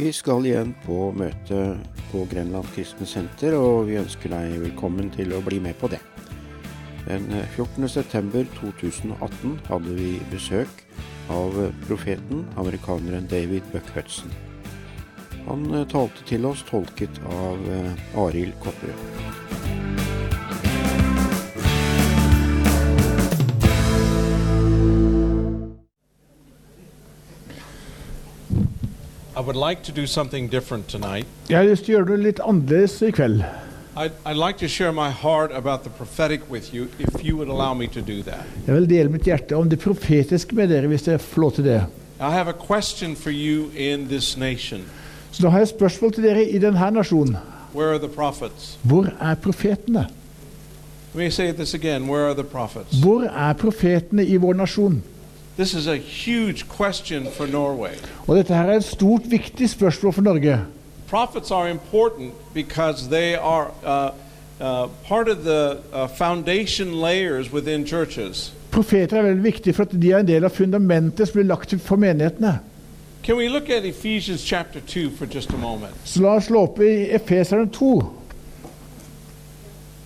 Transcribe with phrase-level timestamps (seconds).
[0.00, 1.74] Vi skal igjen på møte
[2.08, 5.98] på Grenland Kristne Senter, og vi ønsker deg velkommen til å bli med på det.
[7.04, 7.26] Den
[7.58, 10.80] 14.9.2018 hadde vi besøk
[11.28, 11.52] av
[11.84, 14.32] profeten, amerikaneren David Buck Hudson.
[15.50, 17.92] Han eh, talte til oss tolket av eh,
[18.24, 19.79] Arild Kopperud.
[29.40, 31.26] I would like to do something different tonight.
[31.48, 33.40] Jeg har lyst til å gjøre det litt annerledes i kveld.
[33.96, 37.48] I'd, I'd like to share my heart about the prophetic with you if you would
[37.48, 38.44] allow me to do that.
[38.66, 41.64] Jeg vil dele mitt hjerte om det profetiske med dere, hvis jeg får lov til
[41.64, 41.78] det.
[42.20, 44.84] I have a question for you in this nation.
[45.32, 47.38] Så da har jeg et spørsmål til dere i denne nasjonen.
[47.72, 48.76] Where are the prophets?
[48.82, 50.04] Hvor er profetene?
[51.14, 52.10] Let me say this again.
[52.10, 53.00] Where are the prophets?
[53.00, 55.00] Hvor er profetene i vår nasjon?
[55.60, 57.92] This is a huge question for Norway.
[58.26, 60.58] Og dette her er et stort, viktig spørsmål for Norge.
[61.08, 64.10] Prophets are important because they are uh,
[64.60, 68.52] uh, part of the uh, foundation layers within churches.
[68.70, 71.74] Profeter er veldig viktige for at de er en del av fundamentet som blir lagt
[71.80, 72.58] for menighetene.
[73.22, 75.92] Can we look at Ephesians chapter 2 for just a moment?
[76.04, 78.02] Så la oss slå opp i Efeseren 2.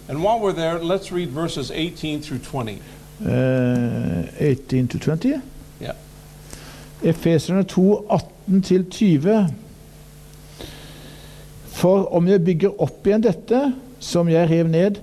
[0.08, 2.78] And while we're there, let's read verses 18 through 20.
[3.20, 5.40] eh, 18 to 20.
[5.80, 5.92] Ja.
[7.02, 8.06] Efeserne 2,
[8.48, 9.52] 18-20.
[11.74, 13.64] For om jeg bygger opp igjen dette
[14.00, 15.02] som jeg rev ned,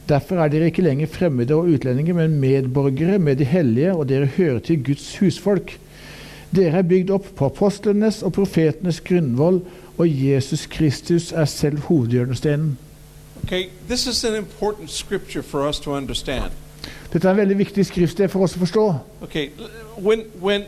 [0.09, 4.26] Derfor er dere ikke lenger fremmede og utlendinger, men medborgere med de hellige, og dere
[4.26, 5.78] hører til Guds husfolk.
[6.54, 9.60] Dere er bygd opp på apostlenes og profetenes grunnvoll,
[9.98, 12.78] og Jesus Kristus er selv hovedhjørnesteinen.
[13.42, 16.53] Okay, this is an important scripture for us to understand.
[17.16, 18.82] Dette er en veldig viktig skriftsted for oss å forstå.
[19.25, 19.49] Okay,
[19.97, 20.66] when when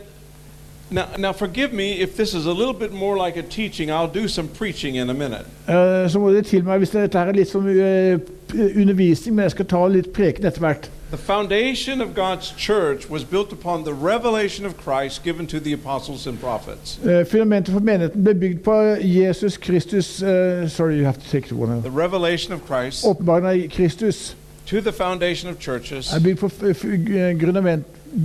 [0.89, 3.91] now now forgive me if this is a little bit more like a teaching.
[3.91, 5.45] I'll do some preaching in a minute.
[5.67, 8.17] Eh, så må det til meg hvis dette er litt som eh,
[8.55, 10.89] undervisning, men jeg skal ta litt preken etter hvert.
[11.11, 15.73] The foundation of God's church was built upon the revelation of Christ given to the
[15.73, 16.99] apostles and prophets.
[17.05, 21.47] Eh, fundamentet for menigheten ble bygd på Jesus Kristus eh, Sorry, you have to take
[21.47, 21.81] the one.
[21.81, 24.37] The revelation of Christ Åpenbaringen av Kristus
[24.69, 26.49] to the foundation of churches er bygd på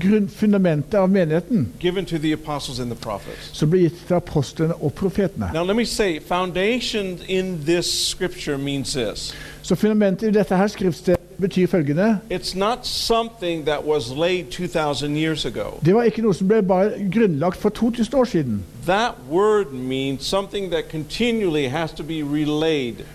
[0.00, 3.50] grunn, fundamentet av menigheten, given to the apostles and the prophets.
[3.52, 5.50] som ble gitt til apostlene og profetene.
[5.54, 9.34] Now let me say foundation in this scripture means this.
[9.62, 15.16] Så fundamentet i dette her skriftstedet betyr følgende It's not something that was laid 2000
[15.16, 15.78] years ago.
[15.84, 18.64] Det var ikke noe som ble bare grunnlagt for 2000 år siden.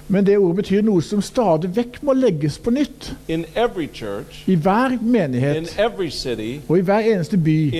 [0.07, 3.13] Men det ordet betyr noe som stadig vekk må legges på nytt.
[3.93, 5.69] church, I hver menighet
[6.09, 7.73] city, og i hver eneste by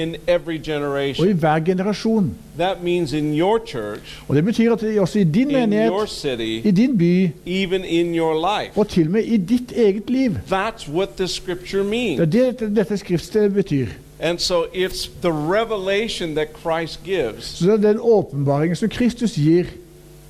[1.20, 2.36] og i hver generasjon.
[2.60, 6.72] That means in your church, Og det betyr at også i din menighet, city, i
[6.72, 8.72] din by even in your life.
[8.80, 10.32] og til og med i ditt eget liv.
[10.52, 13.88] That's what the scripture Det er det dette- skriftstedet betyr.
[14.20, 17.44] And so it's the revelation that Christ gives.
[17.46, 19.64] Så det er den åpenbaringen som Kristus gir.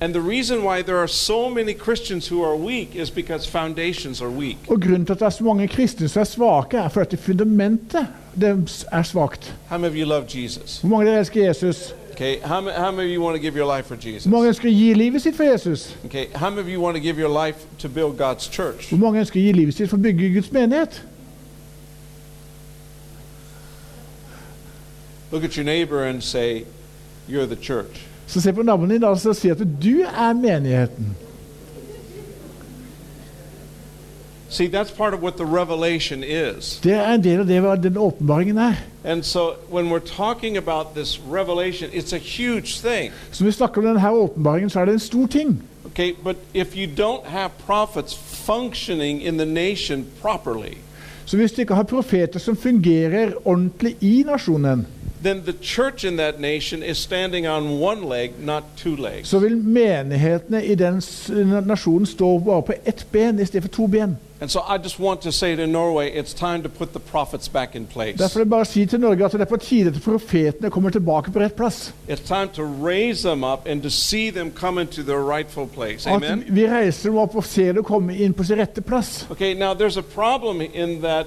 [0.00, 4.20] And the reason why there are so many Christians who are weak is because foundations
[4.22, 4.56] are weak.
[4.68, 8.06] Og grunnen til at det er så mange kristne som er svake, er fordi fundamentet
[8.40, 9.54] det er svakt.
[9.68, 10.78] How many of you love Jesus?
[10.78, 11.94] Hvor mange av dere elsker Jesus?
[12.20, 14.26] Okay, how, how many of you want to give your life for Jesus?
[14.26, 15.94] Hvor mange ønsker å gi livet sitt for Jesus?
[16.04, 18.90] Okay, how many of you want to give your life to build God's church?
[18.90, 20.98] Hvor mange ønsker å gi livet sitt for å bygge Guds menighet?
[25.32, 26.66] Look at your neighbor and say,
[27.26, 28.04] You're the church.
[28.26, 31.16] Så se på naboen din og si at du er menigheten.
[34.50, 36.80] See, that's part of what the revelation is.
[36.84, 38.74] Det er en del av det hva den åpenbaringen er.
[39.04, 43.12] And so when we're talking about this revelation, it's a huge thing.
[43.30, 45.62] Så når vi snakker om denne åpenbaringen, så er det en stor ting.
[45.86, 48.14] Okay, but if you don't have prophets
[48.46, 50.74] functioning in the nation properly,
[51.24, 54.86] Så hvis du ikke har profeter som fungerer ordentlig i nasjonen,
[55.24, 59.28] then the church in that nation is standing on one leg, not two legs.
[59.28, 61.02] så vil menighetene i den
[61.66, 64.16] nasjonen stå bare på ett ben i stedet for to ben.
[64.40, 67.48] And so I just want to say to Norway, it's time to put the prophets
[67.48, 68.18] back in place.
[68.18, 70.90] Derfor vil jeg bare si til Norge at det er på tide at profetene kommer
[70.90, 71.94] tilbake på rett plass.
[72.08, 76.06] It's time to raise them up and to see them come into their rightful place.
[76.06, 76.44] At Amen?
[76.48, 79.26] vi reiser dem opp og ser dem komme inn på sin rette plass.
[79.30, 81.26] Okay, now there's a problem in that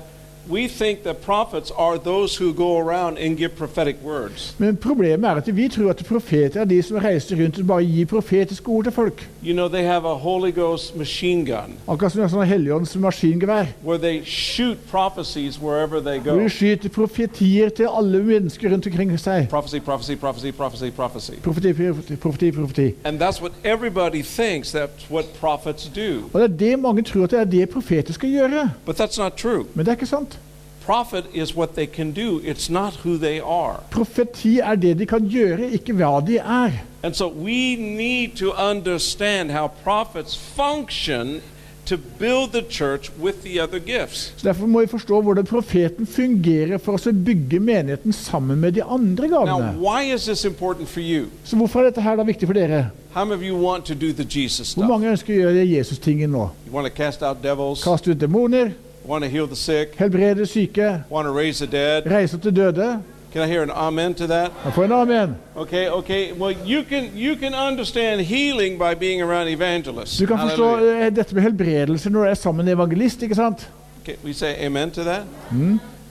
[0.50, 4.56] we think that prophets are those who go around and give prophetic words.
[4.58, 7.84] Men problemet er at vi tror at profeter er de som reiser rundt og bare
[7.86, 9.30] gir profetiske ord til folk.
[9.46, 13.66] You know, they have a Holy Ghost machine gun Akkurat som sånn Helligåndens maskingevær.
[13.84, 16.40] where they shoot prophecies wherever they Hvor go.
[16.44, 19.48] de skyter profetier til alle mennesker rundt omkring seg.
[19.50, 21.32] Prophecy, prophecy, prophecy, prophecy, prophecy.
[21.44, 22.52] Profeti, profeti, profeti.
[22.52, 22.94] profeti.
[23.06, 26.30] And that's what everybody thinks that's what prophets do.
[26.34, 28.72] Og det er det mange tror at det er det profeter skal gjøre.
[28.86, 29.66] But that's not true.
[29.74, 30.33] Men det er ikke sant.
[30.86, 33.80] Prophet is what they can do, it's not who they are.
[33.92, 36.72] Profeti er det de kan gjøre, ikke hva de er.
[37.04, 41.42] And so we need to understand how prophets function
[41.86, 44.34] to build the church with the other gifts.
[44.38, 48.84] Så Derfor må vi forstå hvordan profeten fungerer for å bygge menigheten sammen med de
[48.84, 49.78] andre Now, gavene.
[49.80, 51.26] why is this important for you?
[51.44, 52.90] Så hvorfor er dette her da viktig for dere?
[53.14, 54.90] How many of you want to do the Jesus Hvor stuff?
[54.90, 56.50] mange ønsker å gjøre Jesus-tingen nå?
[56.68, 58.72] You want to cast out devils, Kaste ut demoner,
[59.56, 61.04] sick, helbrede syke,
[61.72, 62.12] dead.
[62.12, 63.02] reise til døde?
[63.34, 64.52] Can I hear an amen to that?
[64.66, 65.36] Jeg får en amen.
[65.56, 66.34] Okay, okay.
[66.34, 70.18] Well, you can you can understand healing by being around evangelists.
[70.18, 73.36] Du kan forstå eh, dette med helbredelse når du er sammen med en evangelist, ikke
[73.36, 73.70] sant?
[74.04, 75.22] Okay, we say amen to that.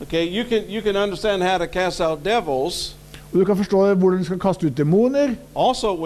[0.02, 2.96] Okay, you can you can understand how to cast out devils.
[3.32, 5.96] Og du kan forstå hvordan du skal kaste ut demoner, også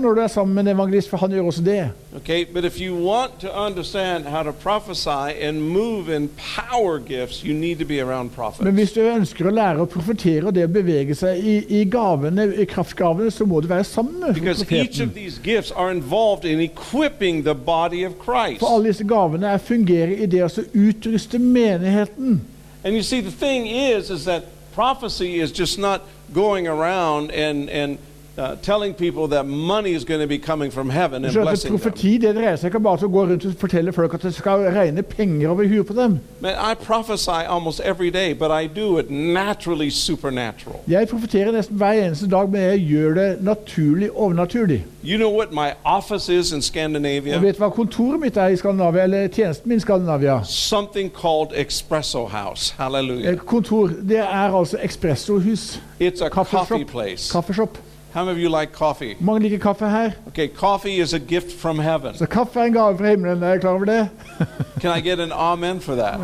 [0.00, 1.90] når du er sammen med en evangelist, for han gjør også det.
[2.16, 6.30] Okay, but if you want to understand how to prophesy and move in
[6.60, 8.64] power gifts, you need to be around prophets.
[8.64, 11.84] Men hvis du ønsker å lære å profetere og det å bevege seg i, i
[11.90, 15.14] gavene, i kraftgavene, så må du være sammen med Because each of profeten.
[15.14, 18.60] these gifts are involved in equipping the body of Christ.
[18.62, 22.40] For alle disse gavene er fungerer i det å utruste menigheten.
[22.84, 27.70] And you see, the thing is, is that prophecy is just not going around and
[27.70, 27.98] and
[28.38, 31.78] uh, telling people that money is going to be coming from heaven and blessing them.
[31.78, 34.34] profeti det dreier seg ikke bare om å gå rundt og fortelle folk at det
[34.34, 36.18] skal regne penger over huet på dem.
[36.40, 40.80] Man, I prophesy almost every day, but I do it naturally supernatural.
[40.88, 44.84] Jeg profeterer nesten hver eneste dag, men jeg gjør det naturlig overnaturlig.
[45.04, 47.36] You know what my office is in Scandinavia?
[47.36, 50.40] Og vet hva kontoret mitt er i Skandinavia, eller tjenesten min i Skandinavia?
[50.48, 52.74] Something called Espresso House.
[52.78, 53.36] Hallelujah.
[53.36, 55.80] Kontor, det er altså espressohus.
[56.00, 57.32] It's a coffee place.
[57.32, 57.78] Kaffeshop.
[58.14, 59.16] How many of you like coffee?
[59.20, 60.14] Mange liker kaffe her.
[60.28, 62.14] Okay, coffee is a gift from heaven.
[62.14, 63.42] Så kaffe er en gave fra himmelen.
[63.42, 64.08] Er jeg klar over det?
[64.80, 66.20] Can I get an amen for that?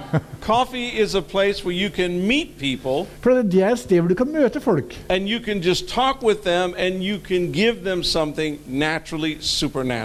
[0.40, 4.08] Coffee is a place where you can meet people For det er et sted hvor
[4.08, 4.94] du kan møte folk.
[5.08, 9.36] and you can just talk with them and you can give them something naturally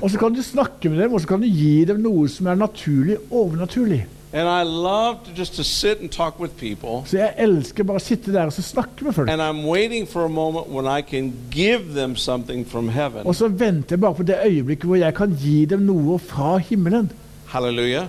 [0.01, 2.47] Og så kan du snakke med dem, og så kan du gi dem noe som
[2.47, 4.05] er naturlig overnaturlig.
[4.35, 7.03] And I love to just to sit and talk with people.
[7.05, 9.29] Så jeg elsker bare å sitte der og så snakke med folk.
[9.31, 13.23] And I'm waiting for a moment when I can give them something from heaven.
[13.25, 16.57] Og så venter jeg bare på det øyeblikket hvor jeg kan gi dem noe fra
[16.57, 17.11] himmelen.
[17.47, 18.07] Hallelujah.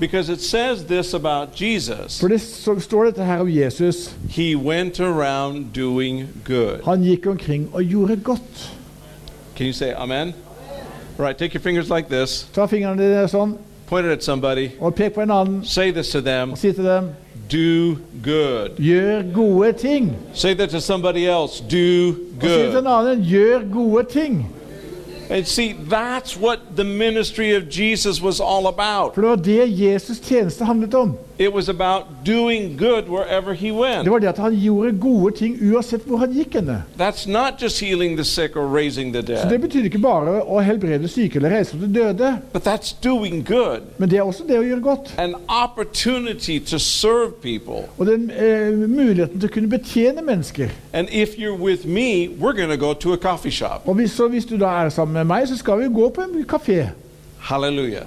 [0.00, 2.20] Because it says this about Jesus.
[2.20, 4.16] For det så står dette her om Jesus.
[4.30, 6.80] He went around doing good.
[6.88, 8.72] Han gikk omkring og gjorde godt.
[9.56, 10.32] Can you say amen?
[10.32, 10.34] amen.
[11.18, 12.48] right, take your fingers like this.
[12.54, 14.68] Ta fingrene dine sånn Point it at somebody.
[14.80, 16.52] og pek på en annen Say this to them.
[16.52, 17.04] og si til dem
[17.52, 18.68] Do good.
[18.78, 20.16] Gjør gode ting.
[20.34, 21.62] Say that to somebody else.
[21.70, 24.50] Do Og si til en annen gjør gode ting.
[25.30, 29.14] And see, that's what the ministry of Jesus was all about.
[29.14, 31.16] For det var det Jesus' tjeneste handlet om.
[31.38, 31.52] Det
[34.10, 36.82] var det at han gjorde gode ting uansett hvor han gikk henne.
[36.98, 40.60] That's not just healing the sick or raising the Så det betyr ikke bare å
[40.62, 43.80] helbrede syke eller reise til døde, but that's doing good.
[43.98, 45.14] men det er også det å gjøre godt.
[45.18, 47.88] An opportunity to serve people.
[47.98, 50.68] Og den eh, muligheten til å kunne betjene mennesker.
[50.92, 52.28] And if you're with me,
[52.76, 53.82] go to a coffee shop.
[53.86, 56.44] Og hvis, hvis du da er sammen med meg, så skal vi gå på en
[56.48, 56.88] kafé.
[57.38, 58.06] Hallelujah.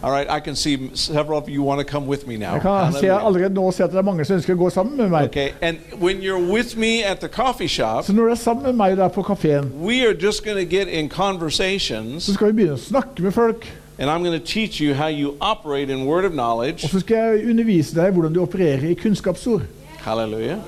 [0.00, 2.52] All right, I can see several of you want to come with me now.
[2.52, 4.96] Jeg kan se allerede nå se at det er mange som ønsker å gå sammen
[4.96, 5.24] med meg.
[5.24, 8.64] Okay, and when you're with me at the coffee shop, Så når du er sammen
[8.64, 12.46] med meg der på kafeen, we are just going to get in conversations, så skal
[12.46, 13.66] vi begynne å snakke med folk.
[13.98, 16.84] and I'm going to teach you how you operate in word of knowledge.
[16.84, 19.62] Og så skal jeg undervise deg hvordan du opererer i kunnskapsord.
[19.98, 20.58] Hallelujah.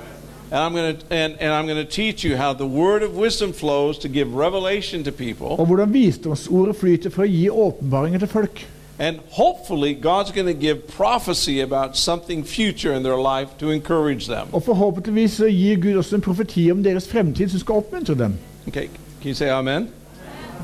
[0.51, 3.17] And I'm going to and, and I'm going to teach you how the word of
[3.17, 5.47] wisdom flows to give revelation to people.
[5.47, 8.67] Og hvordan visdomsordet flyter for å gi åpenbaringer til folk.
[9.01, 14.27] And hopefully God's going to give prophecy about something future in their life to encourage
[14.27, 14.47] them.
[14.53, 18.35] Og forhåpentligvis gir Gud også en profeti om deres fremtid som skal oppmuntre dem.
[18.69, 18.87] Okay,
[19.21, 19.89] can you say amen?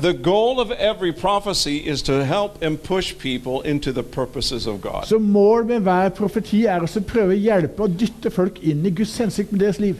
[0.01, 4.81] The goal of every prophecy is to help and push people into the purposes of
[4.81, 5.05] God.
[5.05, 8.91] Så mål med hver profeti er å prøve å hjelpe og dytte folk inn i
[8.93, 9.95] Guds hensikt med deres liv.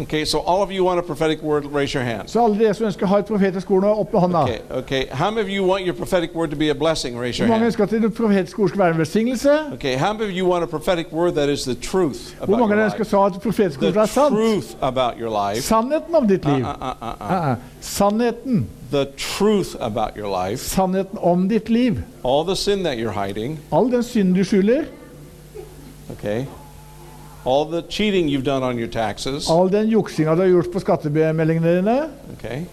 [0.00, 2.28] Okay, so all of you want a prophetic word, raise your hand.
[2.30, 4.38] Så alle dere som ønsker ha et profetisk ord opp med hånda.
[4.42, 5.06] Okay, okay.
[5.10, 7.18] How many of you want your prophetic word to be a blessing?
[7.20, 7.66] Raise Hvor your mange hand.
[7.66, 9.50] ønsker at det profetiske ord skal være en velsignelse?
[9.72, 12.58] Okay, how many of you want a prophetic word that is the truth Hvor about
[12.60, 13.10] mange your ønsker life?
[13.10, 14.34] så at profetisk ord The er sant?
[14.34, 15.62] truth about your life.
[15.62, 16.54] Sannheten om ditt liv.
[16.64, 17.32] Uh, uh, uh, uh.
[17.32, 17.56] Uh, uh.
[17.80, 18.66] Sannheten.
[18.92, 20.62] The truth about your life.
[20.64, 21.98] Sannheten om ditt liv.
[22.24, 23.58] All the sin that you're hiding.
[23.72, 24.84] All den synd du skjuler,
[26.10, 26.44] Okay.
[27.44, 29.48] All the cheating you've done on your taxes.
[29.50, 32.64] all den juksinga du har gjort på skattemeldingene dine, Okay.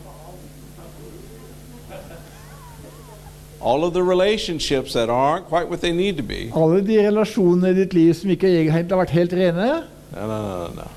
[3.62, 6.52] All of the relationships that aren't quite what they need to be.
[6.56, 9.70] alle de relasjonene i ditt liv som ikke egentlig har vært helt rene.
[10.14, 10.88] No, no, no, no, no.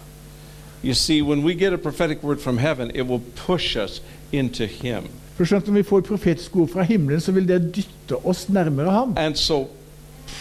[0.82, 4.00] You see, when we get a prophetic word from heaven, it will push us
[4.32, 5.08] into Him.
[5.36, 8.90] For skjønt Når vi får profetiske ord fra himmelen, så vil det dytte oss nærmere
[8.90, 9.14] ham.
[9.16, 9.68] And so,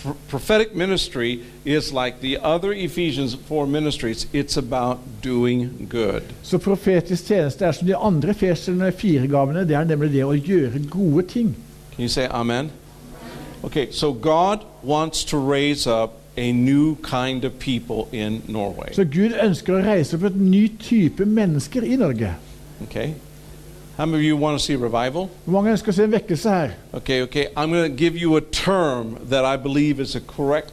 [0.04, 6.24] pr- prophetic ministry is like the other Ephesians 4 ministries, it's about doing good.
[6.44, 9.68] Så profetisk tjeneste er som de andre feserne fire gavene.
[9.68, 11.56] Det er nemlig det å gjøre gode ting.
[11.96, 12.72] Can you say amen?
[13.64, 18.94] Okay, so God wants to raise up a new kind of people in Norway.
[18.94, 22.36] Så Gud ønsker å reise opp et ny type mennesker i Norge.
[22.86, 23.16] Okay?
[23.98, 25.32] How many of you want to see revival?
[25.50, 26.74] Mange ønsker å se en vekkelse her?
[27.00, 27.48] Okay, okay.
[27.58, 30.70] I'm going to give you a term that I believe is correct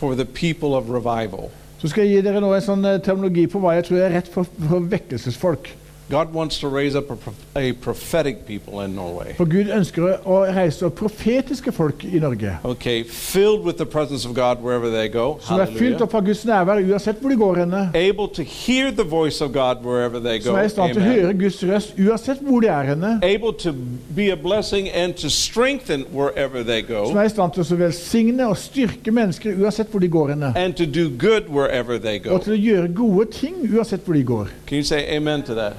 [0.00, 1.50] for the people of revival.
[1.76, 4.14] Så skal jeg gi dere nå en sånn eh, terminologi på hva jeg tror er
[4.16, 5.68] rett for, for vekkelsesfolk.
[6.10, 7.16] God wants to raise up a,
[7.56, 9.32] a prophetic people in Norway.
[9.38, 12.58] For Gud ønsker å- reise opp profetiske folk i Norge.
[12.64, 15.38] Okay, filled with the presence of God wherever they go.
[15.40, 17.90] Som er fylt opp av Guds nærvær uansett hvor de går henne.
[17.94, 20.44] Able to hear the voice of God wherever they go.
[20.52, 23.14] Som er i stand til å høre Guds røst uansett hvor de er henne.
[23.22, 23.72] Able to
[24.14, 28.46] be a blessing and to strengthen wherever they Som er i stand til å velsigne
[28.46, 30.52] og styrke mennesker uansett hvor de går henne.
[30.56, 32.38] And to do good wherever they Og go.
[32.38, 34.52] til å gjøre gode ting uansett hvor de går.
[34.66, 35.72] Can you say amen to that?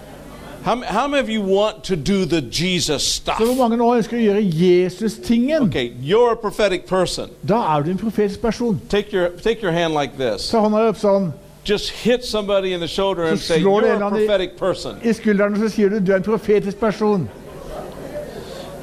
[0.65, 3.37] How, how many of you want to do the Jesus stuff?
[3.37, 5.67] Så hvor mange nå ønsker å gjøre Jesus-tingen?
[5.67, 7.29] Okay, you're a prophetic person.
[7.47, 8.81] Da er du en profetisk person.
[8.89, 10.49] Take your, take your hand like this.
[10.49, 11.33] Ta hånda opp sånn
[11.65, 14.97] Just hit somebody in the shoulder and say, You're a prophetic person.
[15.03, 17.29] i skulderen, så sier du du er en profetisk person.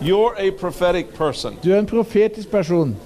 [0.01, 1.59] You're a prophetic person.
[1.65, 2.97] Du er en profetisk person.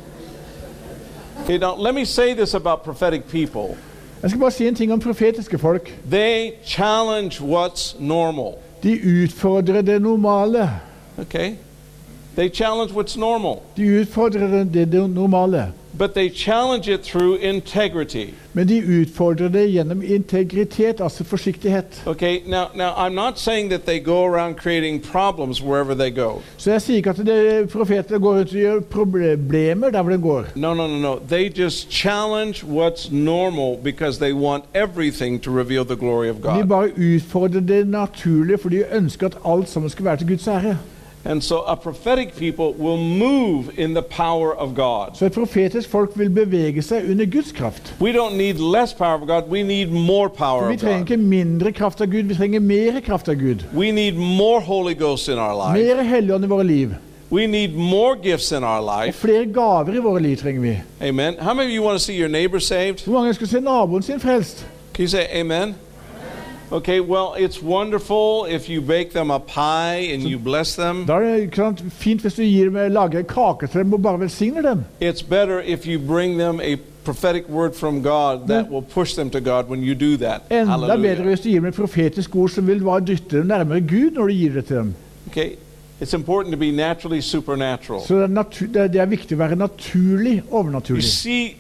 [1.45, 3.79] Okay, now let me say this about prophetic people.
[4.23, 5.93] Jeg skal bare si en ting om profetiske folk.
[6.11, 8.59] They challenge what's normal.
[8.87, 10.71] De utfordrer det normale.
[11.19, 11.55] Okay?
[12.37, 15.73] They challenge what's normal, De utfordrer det, normale.
[15.99, 18.35] But they challenge it through integrity.
[18.53, 22.03] Men de utfordrer det gjennom integritet, altså forsiktighet.
[22.07, 26.41] Okay, now, now I'm not saying that they go around creating problems wherever they go.
[26.57, 30.19] Så jeg sier ikke at det profeter går ut og gjør problemer der hvor de
[30.23, 30.45] går.
[30.55, 31.19] No, no, no, no.
[31.29, 36.43] They just challenge what's normal because they want everything to reveal the glory of De
[36.43, 36.67] God.
[36.69, 40.79] bare utfordrer det naturlige, for de ønsker at alt sammen skal være til Guds ære.
[41.29, 45.17] And so a prophetic people will move in the power of God.
[45.19, 47.95] Så et profetisk folk vil bevege seg under Guds kraft.
[48.01, 51.11] We don't need less power of God, we need more power vi of trenger God.
[51.11, 53.65] ikke mindre kraft av Gud, vi trenger mer kraft av Gud.
[53.75, 55.85] We need more Holy Ghost in our life.
[55.97, 56.95] Mer Helligånd i våre liv.
[57.31, 59.19] We need more gifts in our Og life.
[59.19, 60.77] flere gaver i våre liv trenger vi.
[61.09, 61.35] Amen.
[61.41, 63.03] How many of you want to see your neighbor saved?
[63.05, 64.67] Hvor mange å se naboen sin frelst?
[64.95, 65.75] Can you say amen?
[66.73, 71.05] Okay, well, it's wonderful if you bake them a pie and you bless them.
[71.07, 74.63] Da er det fint hvis du gir dem, lager kake til dem og bare velsigner
[74.63, 74.85] dem.
[75.01, 79.31] It's better if you bring them a prophetic word from God that will push them
[79.31, 80.43] to God when you do that.
[80.51, 83.81] Enda bedre hvis du gir dem et profetisk ord som vil bare dytte dem nærmere
[83.81, 84.95] Gud når du gir det til dem.
[85.31, 85.51] Okay,
[86.01, 88.01] it's important to be naturally supernatural.
[88.07, 91.05] Så det er, det er viktig å være naturlig You overnaturlig.
[91.05, 91.57] see,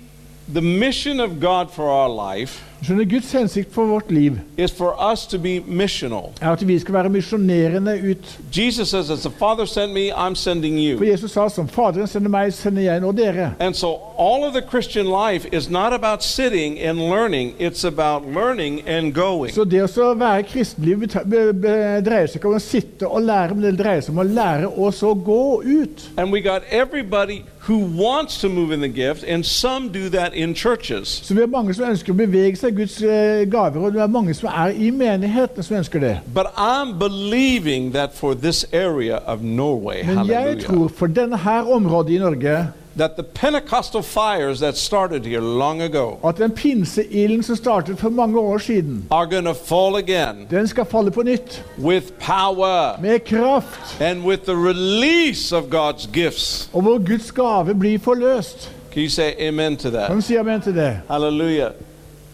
[0.52, 4.94] the mission of God for our life Skjønner Guds hensikt for vårt liv is for
[5.12, 6.30] us to be missional.
[6.40, 8.38] er at vi skal være misjonerende ut.
[8.58, 11.04] Jesus says, As the Father sent me, I'm sending For.
[11.04, 13.54] Jesus sa som Faderen sender meg, sender jeg nå dere.
[13.58, 13.88] And so
[14.18, 19.14] all of the Christian life is not about sitting and learning, it's about learning and
[19.14, 19.52] going.
[19.52, 23.74] Så det å være kristenliv dreier seg ikke om å sitte og lære, men det
[23.82, 26.08] dreier seg om å lære og så gå ut.
[26.16, 30.34] And we got everybody who wants to move in the gift, and some do that
[30.34, 31.08] in churches.
[31.08, 34.06] Så vi har mange som ønsker å bevege seg Guds eh, gaver, og det er
[34.06, 36.16] mange som er i menighetene som ønsker det.
[36.34, 41.62] But I'm believing that for this area of Norway, Men jeg tror for denne her
[41.72, 42.66] området i Norge
[42.98, 48.08] that the Pentecostal fires that started here long ago at den pinseilden som startet for
[48.08, 51.64] mange år siden, are going to fall again den skal falle på nytt.
[51.78, 54.00] with power Med kraft.
[54.00, 56.70] and with the release of God's gifts.
[56.72, 58.72] Og hvor Guds gave blir forløst.
[58.92, 60.06] Can you say amen to that?
[60.06, 60.98] Kan du si amen til det?
[61.10, 61.70] Hallelujah.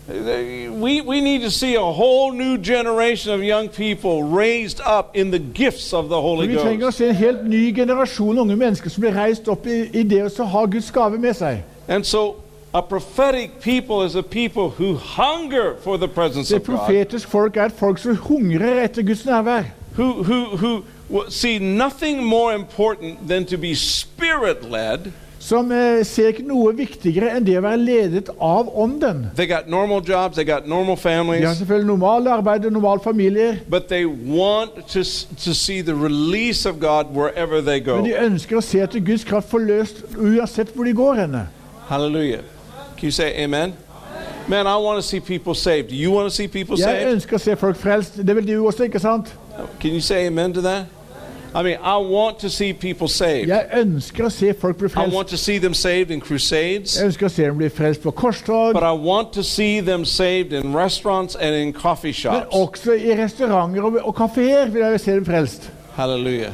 [0.09, 5.31] We, we need to see a whole new generation of young people raised up in
[5.31, 6.99] the gifts of the Holy Vi trenger å Ghost.
[6.99, 10.47] se en helt ny generasjon unge mennesker som blir reist opp i, i det som
[10.47, 11.63] har Guds gave med seg.
[11.89, 12.43] And so,
[12.75, 17.57] a prophetic people is a people who hunger for the presence of God, profetisk folk
[17.57, 19.71] er folk som hungrer etter Guds nærvær.
[19.95, 20.85] who, who, who
[21.31, 25.13] see nothing more important than to be spirit led.
[25.43, 29.25] Som eh, ser ikke noe viktigere enn det å være ledet av Ånden.
[29.35, 30.95] They got normal jobs, they got normal
[31.41, 32.73] De har selvfølgelig normale arbeid og
[33.69, 35.03] but they want to,
[35.45, 39.25] to see the release of God wherever they men de ønsker å se at Guds
[39.25, 41.49] kraft forløst uansett hvor de går henne.
[41.89, 42.43] Hallelujah.
[42.97, 43.75] Can you say amen?
[44.49, 45.89] Man, I want to see people saved.
[45.89, 47.13] Do you want to see people Jeg saved?
[47.17, 48.17] ønsker å se folk frelst.
[48.27, 49.35] Det vil du også, ikke sant?
[49.81, 50.87] Can you say amen to that?
[51.55, 53.49] I mean, I want to see people saved.
[53.49, 55.15] Jeg ønsker å se folk bli I frelst.
[55.15, 58.11] want to see them saved in crusades, Jeg ønsker å se dem bli frelst på
[58.11, 62.47] korstog, but I want to see them saved in restaurants and in coffee men shops.
[62.57, 65.71] også i restauranter og, og kafeer vil jeg se dem frelst.
[65.97, 66.53] Hallelujah.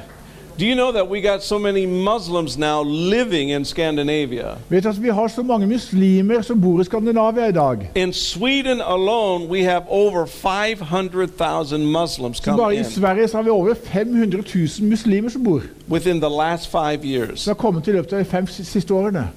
[0.58, 4.56] Do you know that we got so many Muslims now living in Scandinavia?
[4.68, 7.90] Vet du at Vi har så mange muslimer som bor i Skandinavia i dag.
[7.94, 13.74] In Sweden alone, we have over 500,000 Muslims coming i Sverige så har vi over
[13.74, 15.62] 500 000 muslimer som bor.
[15.88, 17.40] within the last five years.
[17.40, 19.28] Som har kommet i løpet av de fem siste årene.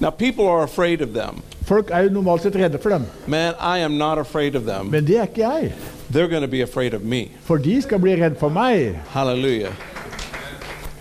[0.00, 1.42] Now, people are afraid of them.
[1.62, 4.86] Folk er jo normalt sett redde for dem, Man, I am not afraid of them.
[4.86, 5.72] men det er ikke jeg.
[6.12, 7.28] They're going to be afraid of me.
[7.44, 8.98] For de skal bli redde for meg.
[9.08, 9.93] Hallelujah.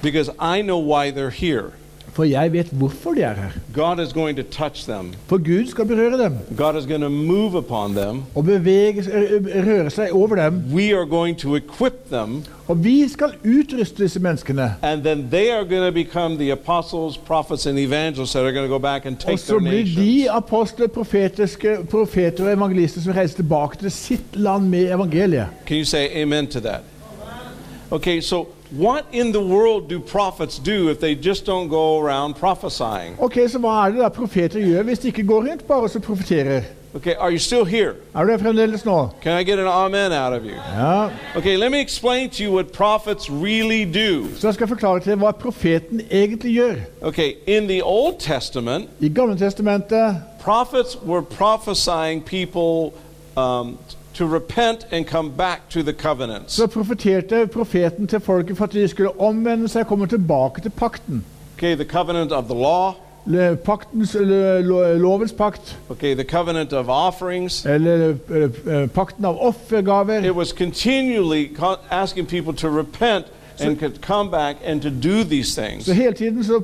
[0.04, 1.64] Because I know why they're here.
[2.14, 3.50] For jeg vet hvorfor de er her.
[3.76, 5.14] God is going to touch them.
[5.28, 8.24] For Gud skal berøre dem God is going to move upon them.
[8.36, 9.04] og bevege,
[9.66, 10.64] røre seg over dem.
[10.76, 14.76] We are going to equip them, Og vi skal utruste disse menneskene.
[14.82, 18.68] and then they are going to become the apostles, prophets, and evangelists that are going
[18.70, 20.28] to go back and Og så blir de nations.
[20.32, 20.88] apostler,
[21.90, 25.48] profeter og evangelister som reiser tilbake til sitt land med evangeliet.
[25.66, 26.82] Can you say amen to that?
[27.92, 32.36] Okay, so what in the world do prophets do if they just don't go around
[32.36, 33.16] prophesying?
[33.20, 35.90] Ok, Så hva er det da profeter gjør hvis de ikke går rundt bare og
[35.90, 36.62] så profeterer?
[36.96, 37.94] Okay, are you still here?
[38.16, 39.10] Er du fremdeles nå?
[39.22, 40.54] Can I get an amen out of you?
[40.78, 41.10] Ja.
[41.36, 44.28] Okay, let me explain to you what prophets really do.
[44.38, 46.76] Så jeg skal forklare til hva profeten egentlig gjør.
[47.02, 52.94] Okay, in the Old Testament, I Gamle Testamentet prophets were prophesying people
[53.38, 53.78] um,
[54.14, 56.54] to repent and come back to the covenants.
[56.54, 60.70] så profeterte profeten til folket for at de skulle omvende seg og komme tilbake til
[60.70, 61.26] pakten.
[61.58, 62.92] Okay, the covenant of the law,
[63.26, 67.66] Le- Paktens, lo- lovens pakt, okay, the covenant of offerings.
[67.66, 68.16] eller
[68.68, 70.24] eh, pakten av offergaver.
[70.26, 71.50] It was continually
[71.92, 73.26] asking people to repent
[73.60, 75.86] and could come back and to do these things.
[75.86, 76.62] Så hele tiden så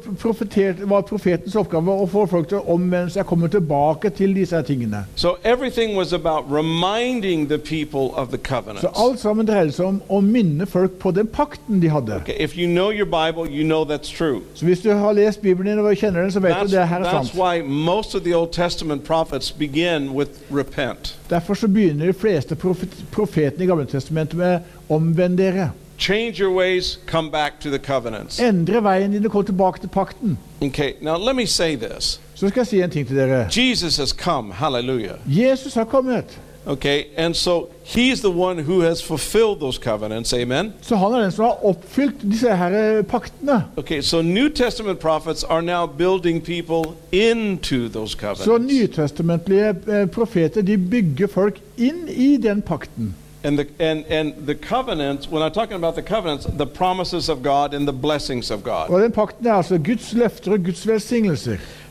[0.86, 5.04] var profetens oppgave å få folk til å omvende seg komme tilbake til disse tingene.
[5.15, 8.82] So everything was about reminding the people of the covenants.
[8.82, 12.15] Så alt sammen dreide seg om å minne folk på den pakten de hadde.
[12.21, 14.41] Okay, if you know your Bible, you know that's true.
[14.56, 16.88] Så hvis du har lest Bibelen din og kjenner den, så vet That's, du det
[16.88, 17.36] her er that's sant.
[17.36, 21.17] why most of the Old Testament prophets begin with repent.
[21.30, 25.69] Derfor så begynner de fleste profet, profetene i Gamle Testamentet med 'omvend dere'.
[25.99, 28.39] Change your ways, come back to the covenants.
[28.39, 30.38] Endre veien din og kom tilbake til pakten.
[30.62, 32.19] Okay, now let me say this.
[32.35, 33.47] Så skal jeg si en ting til dere.
[33.57, 35.17] Jesus has come, hallelujah.
[35.27, 36.39] Jesus har kommet.
[36.65, 40.73] Okay, and so he's the one who has fulfilled those covenants, amen?
[40.81, 43.63] Så han er den som har oppfylt disse her eh, paktene.
[43.77, 48.73] Okay, so New Testament prophets are now building people into those Så covenants.
[48.73, 53.15] nytestamentlige eh, profeter de bygger folk inn i den pakten.
[53.43, 57.41] And the, and, and the covenants, when I'm talking about the covenants, the promises of
[57.41, 58.89] God and the blessings of God.
[58.89, 60.88] Den er Guds løfter og Guds.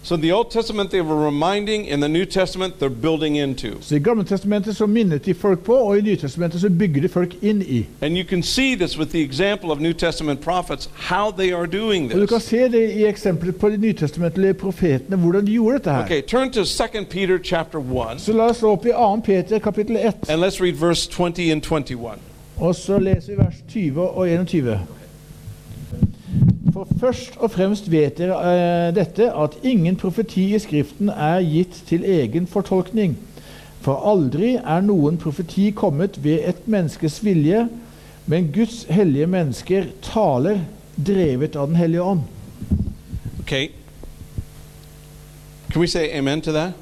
[0.08, 3.68] So the Old Testament they were reminding, in the New Testament they're building into.
[3.80, 7.08] Så I Gamle Testamentet så minnet de folk på, og i Nytestamentet så bygger de
[7.08, 7.86] folk inn i.
[8.00, 11.66] And you can see this with the example of New Testament prophets, how they are
[11.66, 12.48] doing Og Du kan this.
[12.48, 16.04] se det i eksempelet på de nytestamentlige profetene, hvordan de gjorde dette her.
[16.04, 19.20] Okay, turn to 2 Peter chapter 1, Så la oss opp i 2.
[19.24, 22.10] Peter kapittel 1, and let's read verse 20 and 21.
[22.56, 24.78] og så leser vi vers 20 og 21.
[26.78, 31.74] For først og fremst vet dere eh, dette, at ingen profeti i Skriften er gitt
[31.88, 33.16] til egen fortolkning.
[33.82, 37.64] For aldri er noen profeti kommet ved et menneskes vilje,
[38.30, 40.60] men Guds hellige mennesker taler
[40.94, 42.20] drevet av Den hellige ånd.
[43.40, 43.68] Okay,
[45.72, 46.74] Can we say amen to that?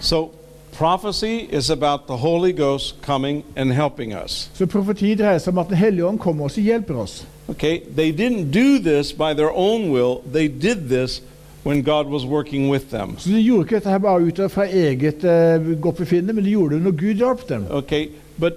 [0.00, 0.30] So,
[0.72, 4.50] prophecy is about the Holy Ghost coming and helping us.
[4.54, 7.26] Så profeti dreier seg om at Den hellige ånd kommer og hjelper oss.
[7.50, 7.82] Okay?
[7.96, 11.22] They didn't do this by their own will, they did this
[11.62, 13.18] when God was working with them.
[13.18, 16.74] Så de gjorde ikke dette her bare ut fra eget uh, godtbefinnende, men de gjorde
[16.74, 17.66] det når Gud hjalp dem.
[17.70, 18.08] Okay?
[18.38, 18.52] But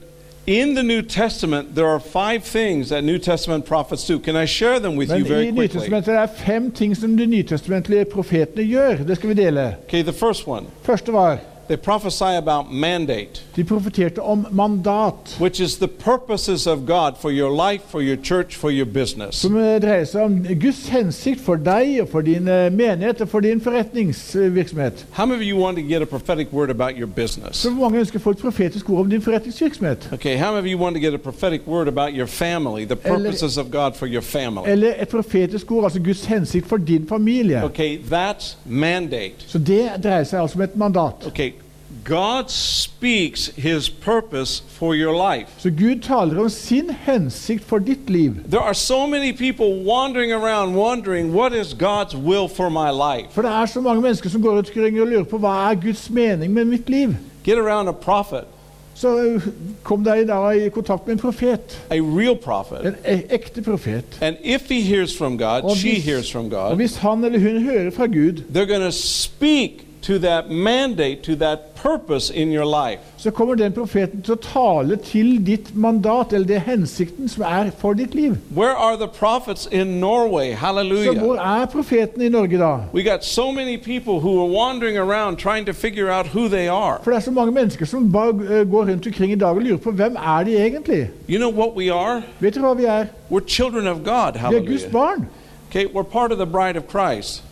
[0.47, 4.19] in the New Testament, there are five things that New Testament prophets do.
[4.19, 5.67] Can I share them with you very quickly?
[5.67, 9.03] Nytestamentet er fem ting som de nytestamentlige profetene gjør.
[9.08, 9.75] Det skal vi dele.
[9.88, 13.41] Okay, the first one, Første var they prophesy about mandate.
[13.56, 15.38] de profeterte om mandat.
[15.39, 19.36] which is the purposes of God for your life, for your church, for your business.
[19.36, 23.39] Som dreier seg om Guds hensikt for deg og for din eh, menighet og for
[23.39, 25.06] din forretningsvirksomhet.
[25.12, 27.58] How many of you want to get a prophetic word about your business?
[27.58, 30.10] Så mange ønsker få et profetisk ord om din forretningsvirksomhet.
[30.13, 32.95] Okay, how many of you want to get a prophetic word about your family, the
[32.95, 34.69] purposes of God for your family?
[34.71, 37.63] Eller et profetisk ord, altså Guds hensikt for din familie.
[37.63, 39.34] Okay, that's mandate.
[39.47, 41.28] Så det dreier seg altså om et mandat.
[41.28, 41.52] Okay,
[42.03, 45.47] God speaks his purpose for your life.
[45.58, 48.32] Så Gud taler om sin hensikt for ditt liv.
[48.49, 53.32] There are so many people wandering around wondering what is God's will for my life.
[53.32, 56.10] For det er så mange mennesker som går omkring og lurer på hva er Guds
[56.10, 57.15] mening med mitt liv.
[57.43, 58.43] Get around a prophet,
[58.95, 59.41] Så eh,
[59.84, 61.79] kom deg da i kontakt med en profet.
[61.89, 62.86] a real prophet.
[62.86, 64.03] En e- ekte profet.
[64.21, 67.39] And if he hears from God, Og she hvis- hears from Og hvis han eller
[67.39, 69.71] hun hører fra Gud, they're going to speak
[70.04, 73.00] to that mandate, to that purpose in your life.
[73.18, 77.72] så kommer den profeten til å tale til ditt mandat, eller det hensikten som er
[77.80, 78.36] for ditt liv.
[78.56, 80.56] Where are the prophets in Norway?
[80.56, 82.78] Så hvor er profeten i Norge da?
[82.94, 86.68] We got so many people who are wandering around trying to figure out who they
[86.68, 87.00] are.
[87.04, 89.62] For det er så mange mennesker som bare eh, går rundt omkring i dag og
[89.62, 91.10] lurer på hvem er de egentlig?
[91.30, 92.22] You know what we are?
[92.39, 93.06] Vet dere hva vi er?
[93.32, 94.34] We're children of God.
[94.34, 94.92] Vi er Guds Hallelujah.
[94.92, 95.28] barn.
[95.70, 97.44] Okay, we're part of the bride of Christ.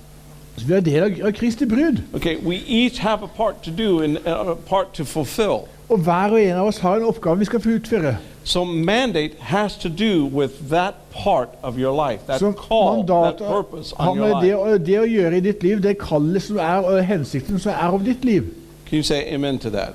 [0.58, 2.02] Så vi er del av, av Kristi brud.
[2.14, 5.68] Okay, we each have a part to do and a part to fulfill.
[5.90, 8.18] Og hver og en av oss har en oppgave vi skal få utføre.
[8.44, 13.38] So mandate has to do with that part of your life, that Så call, that
[13.38, 14.56] purpose on your det, life.
[14.58, 17.76] å- det å gjøre i ditt liv, det kallet som er, og hensikten som er
[17.76, 18.44] av ditt liv.
[18.90, 19.94] Can you say amen to that?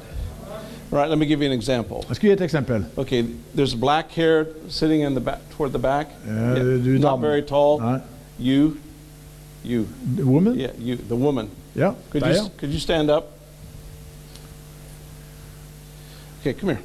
[0.92, 2.04] All right, let me give you an example.
[2.08, 2.84] Jeg skal gi et eksempel.
[2.96, 3.24] Okay,
[3.56, 6.06] there's black hair sitting in the back toward the back.
[6.26, 7.80] Yeah, not very tall.
[7.80, 7.98] Nei.
[8.38, 8.76] You,
[9.66, 10.54] you, The Woman?
[10.58, 11.48] yeah, you, the woman.
[11.74, 11.94] Yeah.
[12.10, 13.24] Could you could you stand up?
[16.40, 16.80] Okay, come here.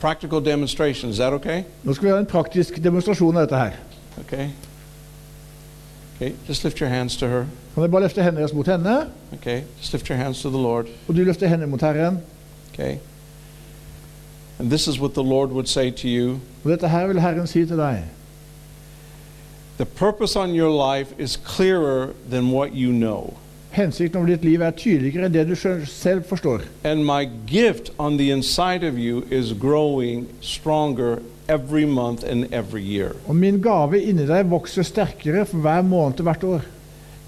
[0.00, 1.10] Practical demonstration.
[1.10, 1.64] Is that okay?
[1.84, 3.72] Nå skal vi ha en praktisk demonstrasjon av dette her.
[4.20, 4.50] Okay.
[6.16, 7.46] Okay, just lift your hands to her.
[7.74, 10.58] Kan dere bare løfte hendene deres mot henne, Okay, just lift your hands to the
[10.58, 10.86] Lord.
[11.08, 12.18] og du løfter hendene mot Herren.
[12.72, 12.98] Okay.
[14.58, 16.40] And this is what the Lord would say to you.
[16.64, 18.02] Og dette her vil Herren si til deg.
[19.78, 23.34] The purpose on your life is clearer than what you know.
[23.70, 26.64] Hensikten over ditt liv er tydeligere enn det du selv forstår.
[26.82, 32.82] And my gift on the inside of you is growing stronger every month and every
[32.82, 33.14] year.
[33.28, 36.66] Og min gave inni deg vokser sterkere for hver måned og hvert år.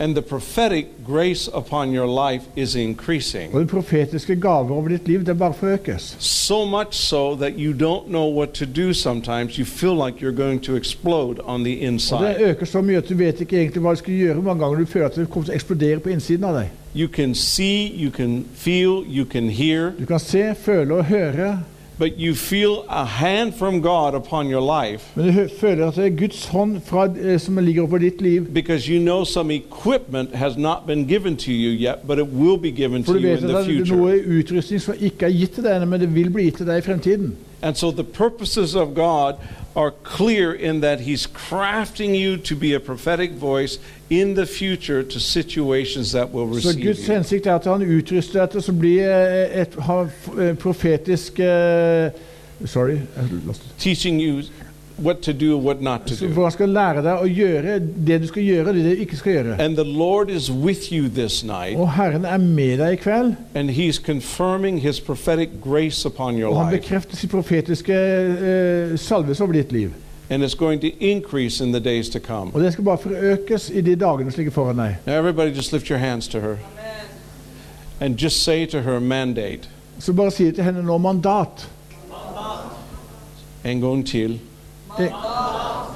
[0.01, 3.55] And the prophetic grace upon your life is increasing.
[3.55, 6.17] Og den profetiske gave over ditt liv, det bare forøkes.
[6.19, 9.59] So much so that you don't know what to do sometimes.
[9.59, 12.37] You feel like you're going to explode on the Og det inside.
[12.41, 14.43] øker så mye at du vet ikke egentlig hva du skal gjøre.
[14.43, 16.69] Mange ganger du føler at det kommer til å eksplodere på innsiden av deg.
[16.95, 21.61] You can see, you can feel, you can hear, Du kan se, føle og høre,
[22.01, 26.07] but you feel a hand from God upon your life men du føler at det
[26.07, 28.45] er Guds hånd fra, eh, som ligger over ditt liv.
[28.55, 32.59] because you know some equipment has not been given to you yet, but it will
[32.59, 33.97] be given For to du you vet in at the det er future.
[33.97, 36.79] noe utrustning som ikke er gitt til deg men det vil bli gitt til deg
[36.79, 37.33] i fremtiden.
[37.63, 39.37] And so the purposes of God
[39.77, 45.03] are clear in that He's crafting you to be a prophetic voice in the future
[45.03, 47.15] to situations that will Så receive Guds you.
[47.15, 52.11] hensikt er at han utruster deg til å bli et, eh, profetisk eh,
[52.67, 52.97] Sorry.
[53.17, 53.73] jeg lost it.
[53.79, 54.43] Teaching you
[55.03, 56.43] what to do and what not to do.
[56.43, 59.57] Han skal lære deg å gjøre det du skal gjøre, det du ikke skal gjøre.
[59.61, 63.35] And the Lord is with you this night, Og Herren er med deg i kveld,
[63.55, 66.83] and He's confirming His prophetic grace upon your og han life.
[66.83, 69.91] bekrefter sin profetiske salvelse over ditt liv.
[70.31, 72.51] And it's going to increase in the days to come.
[72.55, 74.97] Og det skal bare forøkes i de dagene som ligger foran deg.
[75.07, 76.57] Now, everybody, just lift your hands to her.
[78.01, 79.61] And just say to her, mandate.
[79.99, 81.69] Så bare si til henne nå mandat.
[83.65, 84.39] En gang till.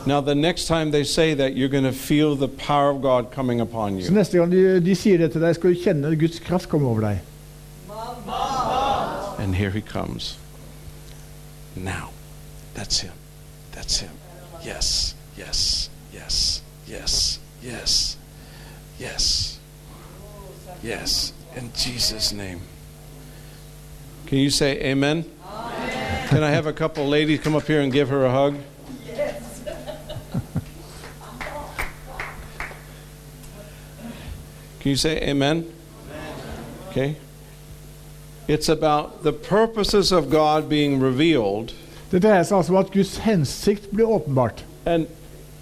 [0.07, 3.31] Now, the next time they say that, you're going to feel the power of God
[3.31, 4.15] coming upon Så you.
[4.15, 7.01] neste gang de, de sier det til deg, skal du kjenne Guds kraft komme over
[7.01, 7.19] deg.
[9.39, 10.39] And here he comes.
[11.77, 12.11] Now.
[12.75, 13.13] That's him.
[13.73, 14.11] That's him.
[14.65, 18.17] Yes, yes, yes, yes, yes,
[19.01, 19.61] yes,
[20.83, 22.61] Yes, in Jesus' name.
[24.27, 25.25] Can you say amen?
[26.29, 28.57] Can I have a couple ladies come up here and give her a hug?
[34.85, 35.65] Can you say amen?
[36.91, 37.17] Okay.
[38.49, 41.73] It's about the purposes of God being revealed
[42.13, 44.65] Det dreier seg altså om at Guds hensikt blir åpenbart.
[44.87, 45.07] and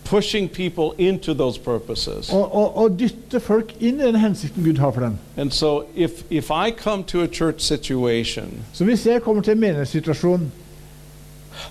[0.05, 2.33] pushing people into those purposes.
[2.33, 5.19] Og, og, og dytte folk inn i den hensikten Gud har for dem.
[5.37, 9.53] And so if if I come to a church situation, Så hvis jeg kommer til
[9.53, 10.53] en menighetssituasjon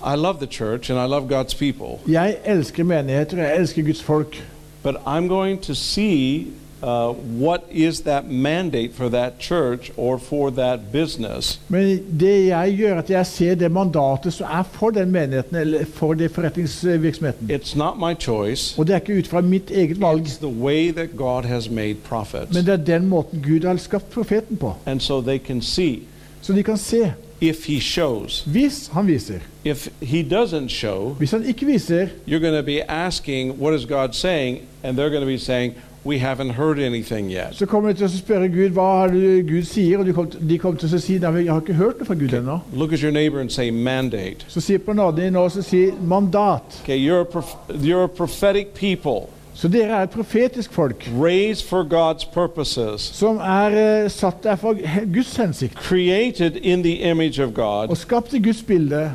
[0.06, 4.02] I love the church and I love God's people, Jeg elsker menigheter, jeg elsker Guds
[4.02, 4.42] folk.
[4.82, 6.46] but I'm going to see
[6.82, 12.74] uh, what is that mandate for that church or for that business, Men det jeg
[12.78, 17.50] gjør, at jeg ser det mandatet som er for den menigheten eller for det forretningsvirksomheten.
[17.50, 18.74] it's not my choice.
[18.78, 21.68] Og det er ikke ut fra mitt eget valg, It's the way that God has
[21.70, 22.54] made prophets.
[22.54, 24.74] men det er den måten Gud har skapt profeten på.
[24.86, 25.98] And so they can see
[26.42, 27.12] Så de kan se.
[27.40, 28.40] if he shows.
[28.46, 29.38] Hvis han viser.
[29.64, 33.86] If he doesn't show, Hvis han ikke viser, you're going to be asking, What is
[33.86, 34.58] God saying?
[34.82, 37.54] And they're going to be saying, We haven't heard anything yet.
[37.54, 40.32] så kommer de til å spørre Gud hva er det Gud sier, og de kommer,
[40.48, 42.56] de kommer til å si nei, jeg har ikke hørt det fra Gud ennå.
[42.74, 44.44] Look at your neighbor and say, Mandate.
[44.48, 46.80] Så sier på naboen din nå, så sier mandat.
[46.82, 51.66] Okay, you're a, prof- you're a prophetic people Så dere er et profetisk folk raised
[51.68, 54.74] for God's purposes, som er uh, satt der for
[55.14, 57.88] Guds hensikt created in the image of God.
[57.88, 59.12] og skapt i Guds bilde.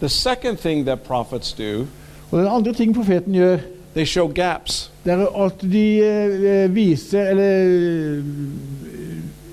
[0.00, 1.86] The second thing that prophets do,
[2.30, 3.58] Og den andre ting profeten gjør,
[3.94, 4.90] they show gaps.
[5.06, 8.22] at de eh, viser eller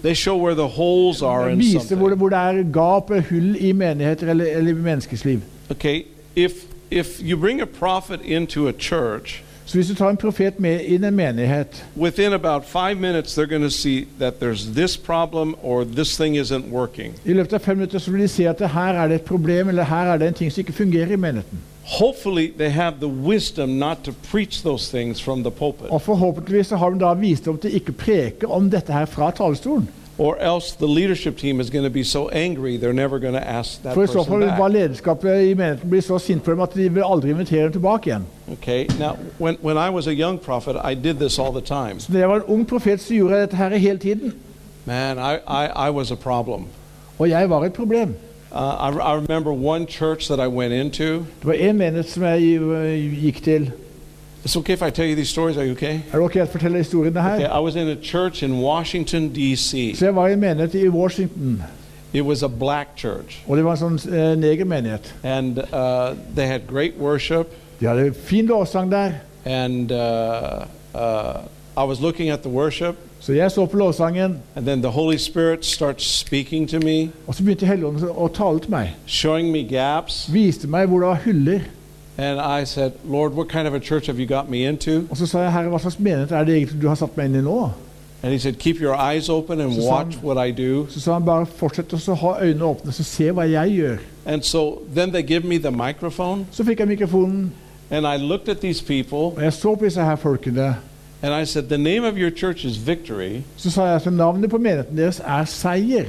[0.03, 2.17] They show where the holes are eh, in viser hvor det, something.
[2.17, 5.41] hvor det er gap eller hull i menigheter eller, eller liv.
[5.69, 6.03] Okay,
[6.35, 6.51] if
[6.91, 10.79] if you bring a prophet into a church, Så hvis du tar en profet med
[10.85, 15.55] inn en menighet, within about five minutes they're going to see that there's this problem
[15.63, 17.13] or this thing isn't working.
[17.25, 19.69] i løpet av fem minutter så vil de se at her er det et problem
[19.69, 21.57] eller her er det en ting som ikke fungerer i menigheten.
[21.85, 26.67] Hopefully, they have the wisdom not to preach those things from the pulpit, Og forhåpentligvis
[26.67, 29.89] så har de da visdom til ikke preke om dette her fra talerstolen.
[30.17, 33.47] or else the leadership team is going to be so angry they're never going to
[33.49, 34.73] ask that For i så person fall vil bare back.
[34.73, 38.09] lederskapet i menigheten bli så sint på dem at de vil aldri invitere dem tilbake
[38.09, 38.23] igjen.
[38.51, 38.87] Okay.
[38.99, 41.99] Now, when when I was a young prophet, I did this all the time.
[41.99, 44.33] Så da jeg var en ung profet, så gjorde jeg dette her hele tiden.
[44.85, 46.63] Man, I I, I was a problem.
[47.19, 48.15] Og jeg var et problem.
[48.55, 51.03] Uh, I, I remember one church that I went into.
[51.13, 52.41] Det var en menighet som jeg
[53.21, 53.71] gikk til.
[54.45, 55.57] It's okay if I tell you these stories.
[55.57, 55.93] Are you okay?
[55.93, 57.45] Er det ok at jeg forteller historiene Okay.
[57.57, 59.93] I was in a church in Washington D.C.
[59.95, 61.63] Så jeg var i en menighet i Washington,
[62.13, 65.15] It was a black church, og det var en sånn eh, negermenighet.
[65.23, 67.47] and uh, they had great worship.
[67.79, 69.11] De hadde fin lovsang der,
[69.45, 69.97] And uh,
[70.95, 71.41] uh,
[71.77, 75.17] I was looking at the worship, så jeg så på lovsangen, and then the Holy
[75.17, 78.89] Spirit starts speaking to me, og så begynte Helligånden å tale til meg.
[79.07, 80.29] showing me gaps.
[80.33, 81.59] Viste meg hvor det var huller.
[82.17, 85.01] And I said, Lord, what kind of a church have you got me into?
[85.09, 87.25] Og så sa jeg, herre, hva slags menighet er det egentlig du har satt meg
[87.25, 87.71] inn i nå?
[88.23, 90.85] And he said, Keep your eyes open and So watch some- what I do.
[90.89, 93.97] Så sa han bare, fortsett å ha øynene åpne, så se hva jeg gjør.
[94.25, 97.51] And so then they give me the microphone, Så fikk jeg mikrofonen,
[97.91, 100.75] and I looked at these people, og jeg så på disse her folkene.
[101.25, 104.49] And I said, The name of your church is Victory, Så sa jeg at navnet
[104.49, 106.05] på menigheten deres er Seier.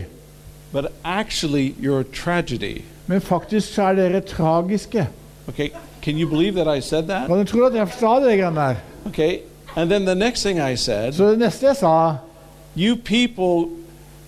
[0.72, 2.82] but actually you're a tragedy.
[3.06, 5.08] Men faktisk så er dere tragiske.
[5.48, 5.68] Okay,
[6.02, 7.26] can you believe that I said that?
[7.28, 8.74] Kan du tro at jeg sa det grann der?
[9.06, 9.38] Okay,
[9.76, 12.16] and then the next thing I said, Så det neste jeg sa,
[12.76, 13.70] You people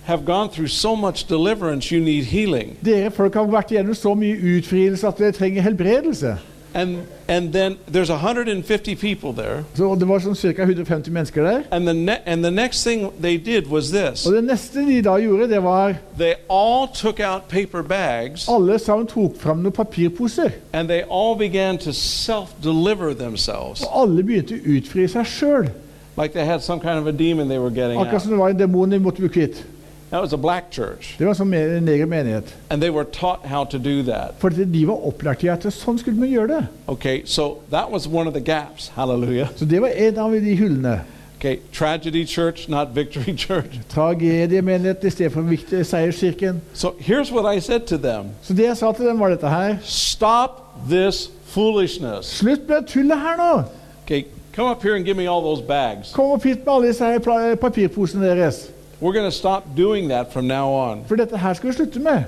[0.03, 2.77] have gone through so much deliverance, you need healing.
[2.85, 6.37] dere folk har vært igjennom så mye utfrielse at dere trenger helbredelse.
[6.73, 9.63] And and then there's 150 people there.
[9.75, 10.61] Så det var sånn ca.
[10.63, 11.63] 150 mennesker der.
[11.71, 14.25] And the ne- and the next thing they did was this.
[14.25, 18.79] Og det neste de da gjorde, det var They all took out paper bags alle
[18.79, 20.51] sammen tok fram noen papirposer.
[20.73, 23.81] and they all began to self-deliver themselves.
[23.81, 25.69] Og alle begynte å utfri seg sjøl.
[26.17, 28.49] Like they had some kind of a demon they were getting Akkurat som det var
[28.49, 29.63] en demon de måtte bli kvitt.
[30.09, 31.15] That was a black church.
[31.17, 32.53] Det var en sånn neger menighet.
[32.69, 34.39] And they were taught how to do that.
[34.39, 36.67] For de var opplært i at sånn skulle man gjøre det.
[36.87, 38.89] Okay, so that was one of the gaps.
[38.95, 39.49] Hallelujah.
[39.55, 40.99] Så det var en av de hullene.
[41.39, 43.79] Okay, tragedy church, not victory church.
[43.89, 45.41] Tragediemenighet i stedet for
[45.83, 46.59] seierskirken.
[46.73, 49.47] So here's what I said to them Så det jeg sa til dem, var dette
[49.47, 49.77] her.
[49.83, 52.25] Stop this foolishness.
[52.25, 53.63] Slutt med tullet her nå!
[54.03, 56.11] Okay, come up here and give me all those bags.
[56.13, 58.71] Kom opp hit med alle disse papirposene deres.
[59.01, 61.05] We're going to stop doing that from now on.
[61.07, 62.23] For dette her skal vi slutte med.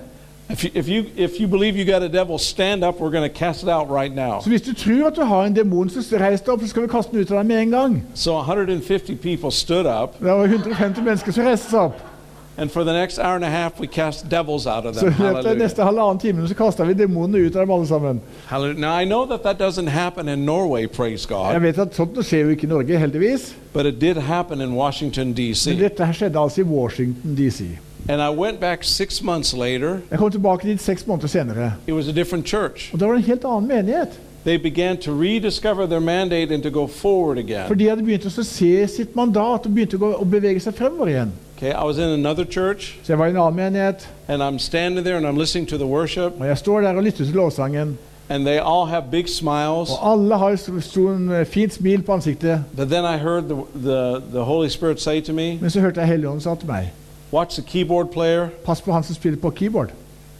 [0.50, 3.00] If you, if, you, if you believe you got a devil, stand up.
[3.00, 4.40] We're going to cast it out right now.
[4.42, 6.82] Så hvis du tror at du har en demon, så reis deg opp, så skal
[6.82, 8.04] vi kaste den ut av deg med en gang.
[8.14, 12.11] So 150 people stood up, Det var 150 mennesker som reiste seg opp.
[12.58, 15.14] And for the next hour and a half, we cast devils out of them.
[15.58, 18.22] neste halvannen timen så kasta vi demonene ut av dem alle sammen.
[18.46, 18.80] Hallelujah.
[18.80, 22.18] Now, I know that that doesn't happen in Norway, praise Jeg God, vet at Sånt
[22.26, 23.56] skjer jo ikke i Norge, heldigvis.
[23.74, 25.80] but it did happen in Washington, Men D.C.
[25.80, 27.64] dette her skjedde altså i Washington DC.
[28.10, 30.00] And I went back six months later.
[30.12, 31.74] Jeg kom tilbake dit seks måneder senere.
[31.88, 32.90] It was a different church.
[32.94, 34.20] Og da var det en helt annen menighet.
[34.44, 37.78] They began to rediscover their mandate and to go forward For again.
[37.78, 41.32] de hadde begynt å se sitt mandat og begynte å bevege seg fremover igjen.
[41.62, 44.58] Okay, I was in another church, Så jeg var i en annen menighet, and I'm
[44.60, 47.34] standing there and I'm listening to the worship, og jeg står der og lytter til
[47.36, 47.98] lovsangen.
[48.30, 49.90] and they all have big smiles.
[49.90, 52.64] Og alle har en stort, fint smil på ansiktet.
[52.78, 56.00] But then I heard the, the, the Holy Spirit say to me, Men så hørte
[56.00, 56.92] jeg Helligånden sa til meg
[57.34, 59.90] Watch the keyboard player, Pass på han som spiller på keyboard.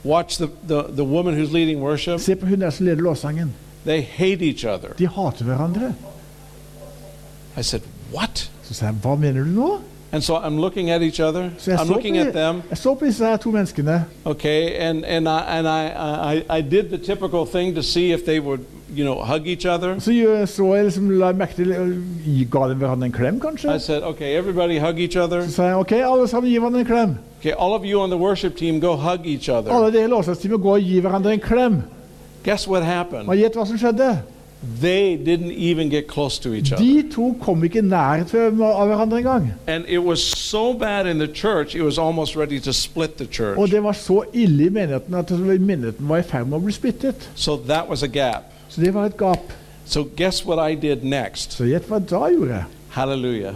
[0.06, 2.20] watch the, the, the woman who's leading worship.
[2.20, 3.54] Se på hun der som leder lovsangen.
[3.86, 4.90] They hate each other.
[4.98, 5.94] De hater hverandre.
[7.58, 7.82] I said,
[8.14, 8.50] What?
[8.64, 9.78] Så sa jeg, hva mener du nå?
[10.14, 11.50] And so I'm looking at each other.
[11.68, 12.62] Jeg I'm så, på, at them.
[12.70, 14.06] jeg så på disse to menneskene.
[14.26, 15.88] Okay, and, and, I, and I,
[16.36, 18.60] I, I did the typical thing to see if they would,
[18.96, 20.00] you know, hug each other.
[20.00, 21.72] Så jeg så jeg liksom, la merke til
[22.52, 23.76] Ga dem hverandre en klem, kanskje?
[23.76, 25.42] I said, okay, everybody hug each other.
[25.46, 27.16] Så sa jeg ok, alle sammen gi hverandre en klem.
[27.40, 29.72] Okay, all of you on the worship team, go hug each other.
[29.72, 31.82] Alle dere i lovsangsteamet gå og gi hverandre en klem.
[32.44, 33.30] Guess what happened?
[33.30, 34.18] Og gjett hva som skjedde?
[34.82, 36.84] They didn't even get close to each other.
[36.84, 39.54] De to kom ikke nær hverandre engang.
[39.68, 43.26] And it was so bad in the church, it was almost ready to split the
[43.26, 43.58] church.
[43.58, 46.74] Og det var så ille i menigheten at menigheten var i ferd med å bli
[46.74, 47.30] splittet.
[47.36, 48.44] So that was a gap.
[48.70, 49.52] Så det var et gap.
[49.86, 51.52] So guess what I did next?
[51.58, 52.64] Så gjett hva da gjorde jeg?
[52.90, 53.56] Hallelujah.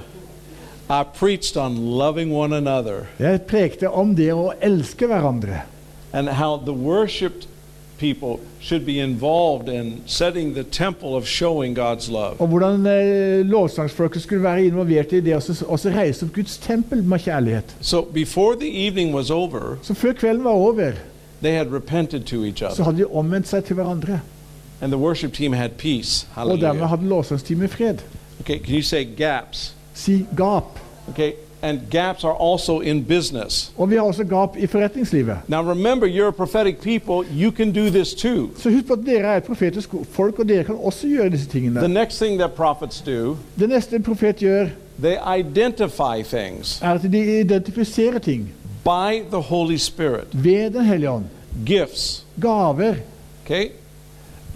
[0.89, 5.61] I preached on loving one another Jeg prekte om det å elske hverandre.
[6.13, 7.45] and how the worshiped
[7.99, 12.35] people should be involved in setting the temple of showing God's love.
[12.39, 17.19] Og hvordan eh, lovsangsfolket skulle være involvert i det å reise opp Guds tempel med
[17.19, 17.75] kjærlighet.
[17.81, 20.91] So before the evening was over, Så før kvelden var over,
[21.41, 22.83] they had repented to each så other.
[22.83, 24.19] hadde de omvendt seg til hverandre.
[24.81, 26.27] And the worship team had peace.
[26.35, 26.89] Og dermed Hallelujah.
[26.89, 27.97] hadde lovsangsteamet fred.
[28.39, 29.73] Okay, can you say gaps?
[29.93, 30.79] Si gap.
[31.09, 31.31] Okay,
[31.65, 33.71] and gaps are also in business.
[33.77, 35.37] Og vi har også gap i forretningslivet.
[35.47, 37.27] Now remember, you're a prophetic people.
[37.43, 38.49] You can do this too.
[38.57, 41.45] Så husk på at dere er et profetisk folk, og dere kan også gjøre disse
[41.49, 41.87] The tingene.
[41.87, 44.67] next thing that prophets do, Det neste en profet gjør,
[45.01, 50.27] they identify things er at de identifiserer ting by the Holy Spirit.
[50.31, 51.25] ved Den hellige ånd.
[51.65, 52.25] Gifts.
[52.41, 52.93] Gaver.
[53.45, 53.67] Okay?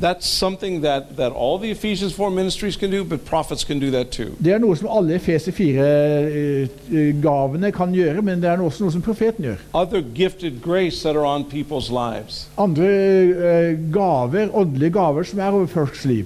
[0.02, 3.92] That's something that, that all the Ephesians 4 ministries can do, but prophets can do
[3.92, 4.34] that too.
[4.40, 9.02] Det er noe som alle Efeser 4-gavene kan gjøre, men det er også noe som
[9.04, 9.58] profeten gjør.
[9.74, 12.48] Other gifted grace that are on people's lives.
[12.58, 16.26] Andre eh, gaver, åndelige gaver som er over folks liv.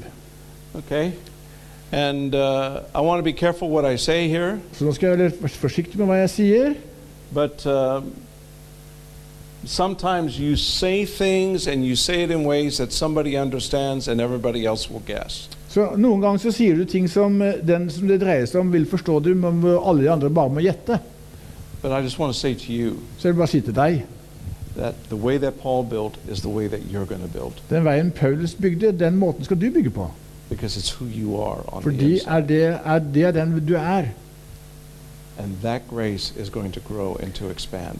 [0.75, 1.11] Okay?
[1.91, 5.19] And uh, I want to be careful what I say here, Så nå skal jeg
[5.19, 6.73] være forsiktig med hva jeg sier.
[7.33, 8.03] but um
[9.65, 14.65] sometimes you say things and you say it in ways that somebody understands and everybody
[14.65, 15.49] else will guess.
[15.69, 18.71] Så Noen ganger så sier du ting som eh, den som det dreier seg om,
[18.73, 20.99] vil forstå du, men alle de andre bare må gjette.
[21.81, 24.03] But I just want to say to you Så jeg vil bare si til deg
[24.77, 27.83] that the way that Paul built is the way that you're going to build den
[27.85, 30.07] veien Paulus bygde, den måten skal du bygge på.
[30.49, 32.29] because it's who you are on the Fordi inside.
[32.29, 34.03] er det, er det den du er.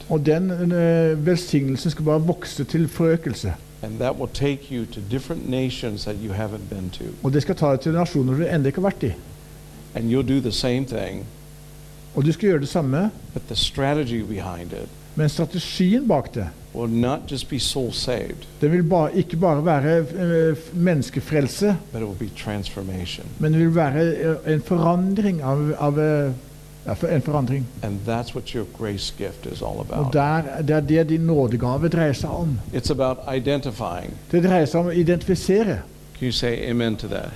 [0.09, 3.53] Og den uh, velsignelsen skal bare vokse til forøkelse.
[3.83, 7.03] And that will take you to different nations that you haven't been to.
[7.23, 9.13] Og det skal ta deg til nasjoner du ennå ikke har vært i.
[9.95, 11.25] And you'll do the same thing,
[12.15, 16.47] Og du skal gjøre det samme, but the strategy behind it men strategien bak det
[16.73, 22.01] will not just be soul saved, den vil ba, ikke bare være uh, menneskefrelse, but
[22.01, 23.25] it will be transformation.
[23.39, 25.99] men det vil være uh, en forandring av, av
[26.85, 27.65] eh, er en forandring.
[29.91, 32.59] Og der, det er det din nådegave dreier seg om.
[34.31, 35.81] Det dreier seg om å identifisere.
[36.19, 37.29] Can you say amen to that?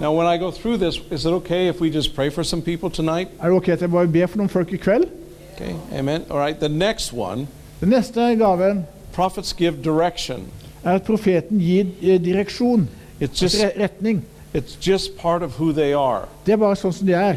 [0.00, 2.62] Now, when I go through this, is it okay if we just pray for some
[2.62, 3.28] people tonight?
[3.40, 5.06] Er det ok at jeg bare ber for noen folk i kveld?
[5.54, 6.22] Okay, amen.
[6.30, 7.46] All right, the next one
[7.80, 10.44] Den neste gaven prophets give direction.
[10.84, 12.88] er at profeten gir eh, direksjon,
[13.20, 14.24] It's just, retning.
[14.54, 16.28] it's just part of who they are.
[16.46, 17.36] Det er bare sånn som de er.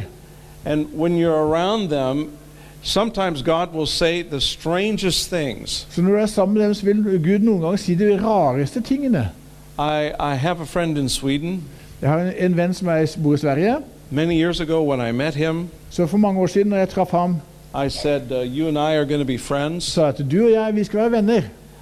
[0.65, 2.29] And when you're around them,
[2.81, 5.87] sometimes God will say the strangest things.
[5.89, 8.81] Så når du er sammen med dem, så vil Gud noen ganger si de rareste
[8.81, 9.29] tingene.
[9.79, 11.63] I, I have a friend in Sweden.
[12.01, 13.75] Jeg har en, en venn som er, bor i Sverige.
[14.09, 17.11] Many years ago, when I met him, Så for mange år siden når jeg traff
[17.11, 17.35] ham,
[17.85, 19.97] I said, uh, You and I are going to be friends.
[19.97, 21.41] at du og jeg vi skal være venner.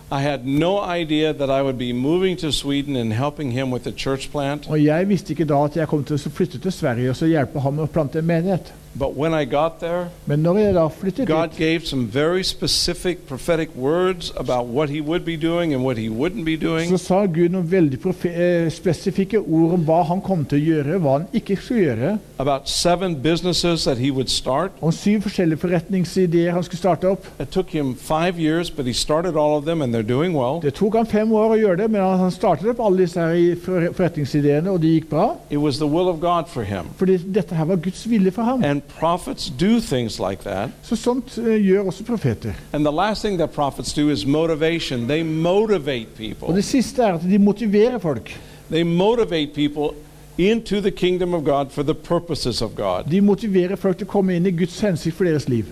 [0.10, 3.84] I had no idea that I would be moving to Sweden and helping him with
[3.84, 4.68] the church plant.
[4.70, 7.28] Og jeg visste ikke da at jeg kom til å flytte til Sverige og så
[7.28, 8.72] hjelpe ham å plante en menighet.
[9.00, 12.42] But when I got there, Men når jeg da flyttet God dit, gave some very
[12.44, 16.90] specific prophetic words about what he would be doing and what he wouldn't be doing.
[16.90, 20.64] så sa Gud noen veldig profe eh, spesifikke ord om hva han kom til å
[20.66, 22.18] gjøre, hva han ikke skulle gjøre.
[22.40, 24.72] About seven businesses that he would start.
[24.82, 27.28] Om syv forskjellige forretningsideer han skulle starte opp.
[27.42, 30.60] It took him five years, but he started all of them and they're doing well.
[30.62, 33.20] Det tok han fem år å gjøre det, men han han startet opp alle disse
[33.20, 35.28] her i for- forretningsideene, og det gikk bra.
[35.50, 36.86] It was the will of God for him.
[36.98, 38.64] Fordi dette her var Guds vilje for ham.
[38.64, 40.70] And prophets do things like that.
[40.84, 42.54] Så sånt eh, gjør også profeter.
[42.74, 45.08] And the last thing that prophets do is motivation.
[45.08, 46.56] They motivate Og people.
[46.56, 48.40] det siste er at de motiverer folk.
[48.72, 49.98] They motivate people
[50.38, 53.04] into the kingdom of God for the purposes of God.
[53.12, 55.66] De motiverer folk til å komme inn i Guds hensikt for deres liv.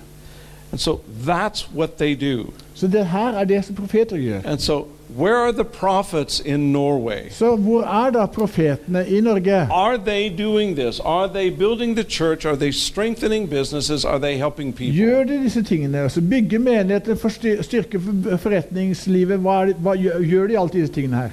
[0.71, 2.53] And so that's what they do.
[2.73, 4.41] Så det her er det som profeter gjør.
[4.45, 7.29] And so, where are the prophets in Norway?
[7.29, 9.67] Så hvor er da profetene i Norge?
[9.71, 10.99] Are they doing this?
[10.99, 12.45] Are they building the church?
[12.45, 14.05] Are they strengthening businesses?
[14.05, 14.95] Are they helping people?
[14.95, 15.99] Gjør de disse tingene?
[15.99, 17.15] Altså bygge menigheter,
[17.61, 18.01] styrke
[18.37, 19.39] forretningslivet.
[19.39, 21.29] Hva, hva gjør, de alltid disse tingene her?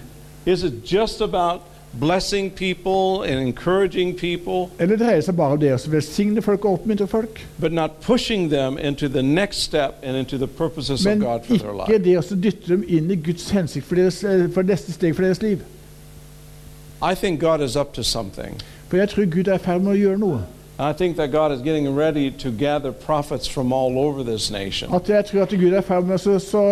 [0.46, 1.60] Is it just about
[1.94, 6.80] blessing people and encouraging people, Eller dreier seg bare om det å velsigne folk og
[6.80, 7.40] oppmuntre folk?
[7.58, 11.44] but not pushing them into the next step and into the purposes of Men God
[11.46, 14.62] for their ikke det å dytte dem inn i Guds hensikt for, deres, eh, for
[14.62, 15.62] neste steg for deres liv.
[17.02, 18.60] I think God is up to something.
[18.88, 20.42] For jeg tror Gud er i ferd med å gjøre noe.
[20.78, 24.92] I think that God is getting ready to gather prophets from all over this nation.
[24.94, 26.62] At jeg tror at Gud er ferdig med så, så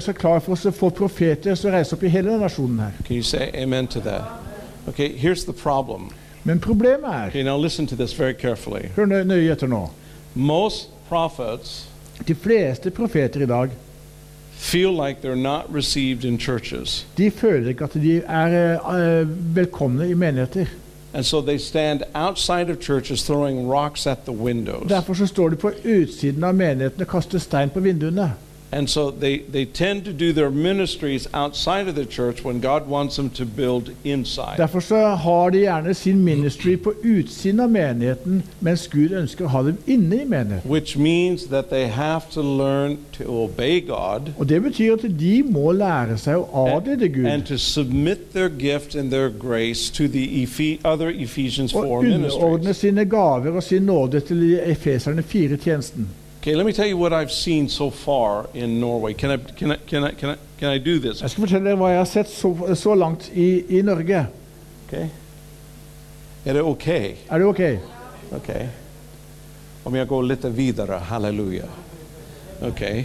[0.00, 2.92] seg klar for å få profeter som reiser opp i hele nasjonen her.
[3.04, 4.51] Can you say amen to that?
[4.88, 6.10] Okay, here's the problem.
[6.44, 8.88] Men problemet er Okay, now listen to this very carefully.
[8.96, 9.90] Hør nø- nøye etter nå.
[10.34, 11.88] Most prophets
[12.28, 13.70] De fleste profeter i dag
[14.52, 17.06] feel like they're not received in churches.
[17.18, 18.78] de føler ikke at de er
[19.22, 20.66] uh, velkomne i menigheter.
[21.14, 24.88] And so they stand outside of churches throwing rocks at the windows.
[24.88, 28.32] Derfor så står de på utsiden av menighetene og kaster stein på vinduene.
[28.74, 32.88] And so they, they tend to do their ministries outside of the church when God
[32.88, 34.56] wants them to build inside.
[34.56, 39.48] Derfor så har de gjerne sin ministry på utsiden av menigheten, mens Gud ønsker å
[39.48, 40.70] ha dem inne i menigheten.
[40.70, 45.42] Which means that they have to learn to obey God Og Det betyr at de
[45.42, 50.08] må lære seg å adlyde and Gud to submit their gift and their grace to
[50.08, 56.08] the Ephe- other Ephesians og underordne sine gaver og sin nåde til Efeserne 4-tjenesten.
[56.42, 59.14] Okay, let me tell you what I've seen so far in Norway.
[59.14, 61.20] Can I, can I, can I, can I, can I do this?
[61.22, 64.24] Jeg skal fortelle dere hva jeg har sett så, så langt i, i Norge.
[64.88, 65.06] Okay?
[66.44, 67.06] Är det okej?
[67.30, 67.60] Er det ok?
[68.40, 68.68] Okej.
[69.84, 71.68] Om jag går lite vidare, halleluja.
[72.60, 73.04] Okay.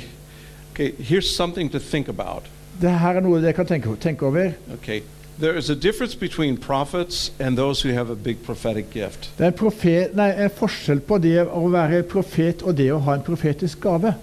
[0.71, 2.49] Okay, here's something to think about.
[2.81, 4.57] Det her er noe dere kan tenke, tenke over.
[4.79, 5.03] Okay.
[5.39, 9.29] There is a difference between prophets and those who have a big prophetic gift.
[9.37, 12.97] Det er en, profet, nei, en forskjell på det å være profet og det å
[13.05, 14.15] ha en profetisk gave.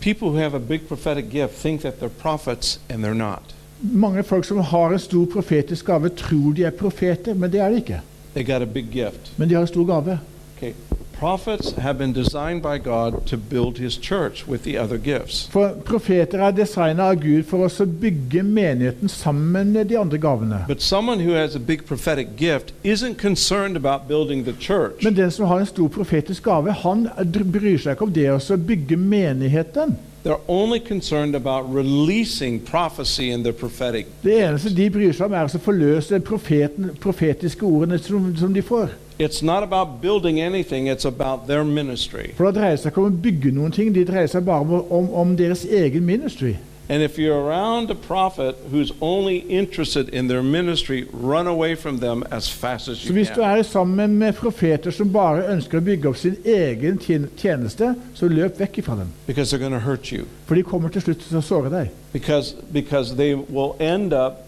[0.00, 3.54] People who have a big prophetic gift think that they're prophets and they're not.
[3.80, 7.74] Mange folk som har en stor profetisk gave, tror de er profeter, men det er
[7.74, 8.00] de ikke.
[8.34, 9.32] They got a big gift.
[9.36, 10.20] Men de har en stor gave.
[10.56, 10.74] Okay.
[11.22, 15.46] Prophets have been designed by God to build his church with the other gifts.
[15.52, 20.64] For profeter er designet av Gud for å bygge menigheten sammen med de andre gavene.
[20.66, 25.04] But someone who has a big prophetic gift isn't concerned about building the church.
[25.04, 28.58] Men den som har en stor profetisk gave, han bryr seg ikke om det å
[28.58, 29.94] bygge menigheten.
[30.22, 34.06] They're only concerned about releasing prophecy and the prophetic.
[34.22, 38.62] Det eneste de bryr seg om, er å forløse profeten, profetiske ordene som, som de
[38.62, 38.92] får.
[39.18, 42.32] It's not about building anything, it's about their ministry.
[42.36, 44.86] For det dreier seg ikke om å bygge noen ting, de dreier seg bare om,
[44.94, 46.54] om, om deres egen ministry.
[46.88, 51.98] And if you're around a prophet who's only interested in their ministry, run away from
[51.98, 55.78] them as fast as Så you hvis du er sammen med profeter som bare ønsker
[55.78, 56.98] å bygge opp sin egen
[57.36, 59.12] tjeneste, så løp vekk ifra dem.
[59.26, 60.26] Because they're going to hurt you.
[60.46, 61.90] For de kommer til slutt til å såre deg.
[62.12, 64.42] Because, because they will end up,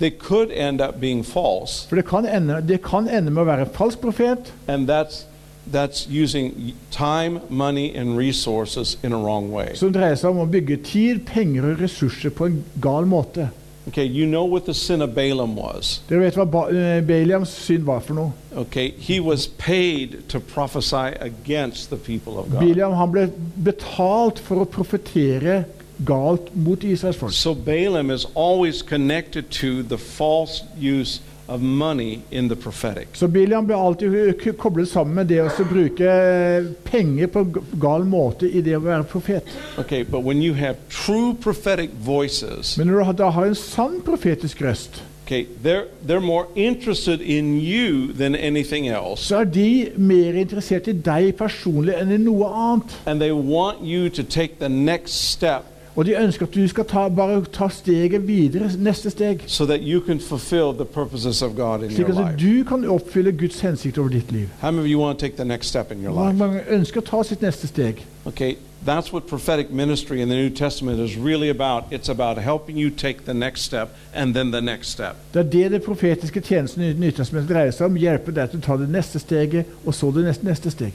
[0.00, 1.86] they could end up being false.
[1.88, 5.24] For det kan ende, det kan ende med å være falsk profet, And that's,
[5.70, 9.74] that's using time, money, and resources in a wrong way.
[9.74, 13.50] som dreier seg om å bygge tid, penger og ressurser på en gal måte.
[13.88, 16.02] Okay, you know what the sin of Balaam was.
[16.08, 18.32] Dere vet hva ba eh, synd var for noe?
[18.52, 22.76] Okay, he was paid to prophesy against the people of God.
[22.76, 25.64] Han ble betalt for å profetere
[26.04, 27.32] galt mot Israels folk.
[27.32, 33.08] So Balaam is always connected to the false use of money in the prophetic.
[33.12, 37.44] Så Biliam ble alltid koblet sammen med det å bruke eh, penger på
[37.80, 39.44] gal måte i det å være profet.
[39.78, 43.54] Okay, but when you have true prophetic voices, Men når du har- da har en
[43.54, 49.22] sann profetisk røst, okay, they're, they're more interested in you than anything else.
[49.22, 52.94] så er de mer interessert i deg personlig enn i noe annet.
[53.06, 55.64] And they want you to take the next step
[55.98, 59.40] Og de ønsker at du skal ta, bare ta steget videre, neste steg.
[59.46, 63.32] so that you can fulfill the purposes of God in Slik at du kan oppfylle
[63.32, 64.46] Guds hensikt over ditt liv.
[64.60, 66.38] How many of you want to take the next step in your Mange, life?
[66.38, 68.04] mange ønsker å ta sitt neste steg.
[68.26, 68.54] Okay,
[68.86, 71.84] that's what prophetic ministry in the New Testament is really about.
[71.90, 75.16] It's about helping you take the next step and then the next step.
[75.34, 77.96] Det er det det profetiske tjenesten i Nytestamentet dreier seg om.
[77.98, 80.92] Hjelpe deg til å ta det neste steget, og så det neste, neste steg.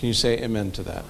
[0.00, 1.04] Can you say amen to that?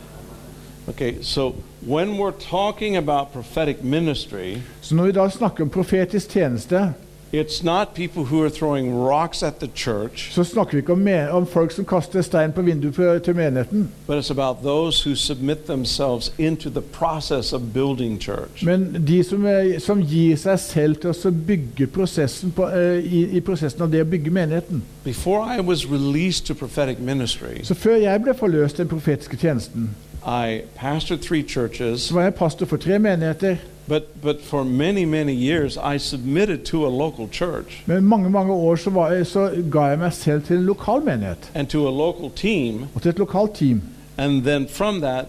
[0.88, 1.54] Okay, so
[1.86, 6.92] when we're talking about prophetic ministry, Så når vi da snakker om profetisk tjeneste,
[7.32, 11.08] it's not people who are throwing rocks at the church, så snakker vi ikke om,
[11.30, 15.66] om folk som kaster stein på vinduet til menigheten, but it's about those who submit
[15.66, 18.64] themselves into the process of building church.
[18.64, 23.36] men de som, er, som gir seg selv til å bygge prosessen på, eh, i,
[23.36, 24.82] i prosessen av det å bygge menigheten.
[25.04, 29.90] Before I was released to prophetic ministry, Så før jeg ble forløst den profetiske tjenesten,
[30.26, 33.56] I pastored three churches, så var jeg pastor for tre menigheter.
[33.88, 38.52] but, but for many, many years I submitted to a local church Men mange mange
[38.52, 41.90] år så, var så ga jeg meg selv til en lokal menighet and to a
[41.90, 43.82] local team, og til et lokalt team.
[44.18, 45.26] and then from that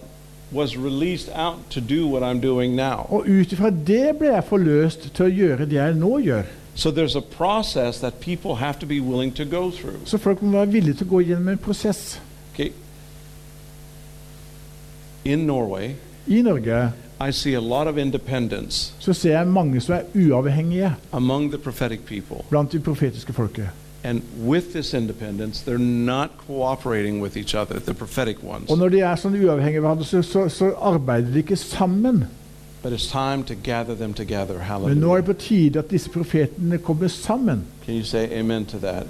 [0.52, 3.06] was released out to do what I'm doing now.
[3.10, 6.42] Og ut ifra det ble jeg forløst til å gjøre det jeg nå gjør.
[6.74, 9.98] So there's a process that people have to be willing to go through.
[10.04, 12.20] Så folk må være villige til å gå gjennom en prosess.
[12.54, 12.70] Okay.
[15.24, 15.94] In Norway,
[16.26, 20.94] I Norge I see a lot of independence så ser jeg mange som er uavhengige
[21.12, 22.36] among the prophetic people.
[22.50, 23.68] blant de profetiske folket.
[24.04, 28.70] And with this independence, they're not cooperating with each other, the prophetic ones.
[28.70, 32.24] Og når de er sånn uavhengige hverandre, så, så, så arbeider de ikke sammen.
[32.82, 34.54] But it's time to gather them together.
[34.54, 35.16] Men nå er Hallelujah.
[35.16, 37.66] det på tide at disse profetene kommer sammen.
[37.84, 39.06] Can you say amen to that?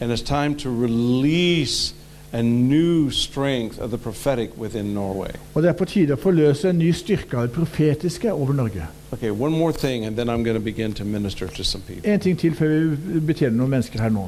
[0.00, 1.94] And it's time to release
[2.36, 5.30] a new strength of the prophetic within Norway.
[5.54, 8.82] Og det er på tide å forløse en ny styrke av det profetiske over Norge.
[9.12, 12.12] Okay, one more thing, and then I'm going to begin to minister to some people.
[12.12, 14.26] En ting til før vi betjener noen mennesker her nå.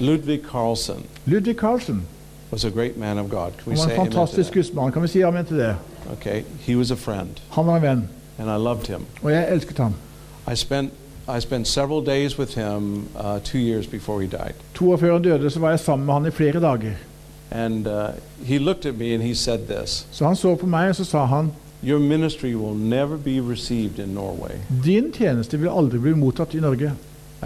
[0.00, 2.02] Ludwig Carlsen Ludvig Carlsen
[2.50, 3.52] was a great man of God.
[3.56, 4.92] Can we var say en amen fantastisk gudsmann.
[4.92, 5.76] Kan vi si amen til det?
[6.12, 8.08] Okay, he was a friend, Han var en venn,
[8.38, 9.06] and I loved him.
[9.22, 9.94] og jeg elsket ham.
[10.52, 10.90] I spent
[11.38, 15.12] I spent several days with him uh, two years before he died, To år før
[15.12, 16.92] han døde, så var jeg sammen med han i flere dager.
[17.54, 18.08] And uh,
[18.44, 21.04] he looked at me and he said this: Så han så på meg, og så
[21.04, 21.52] sa han
[21.84, 26.60] "Your ministry will never be received in Norway." Din tjeneste vil aldri bli mottatt i
[26.60, 26.92] Norge.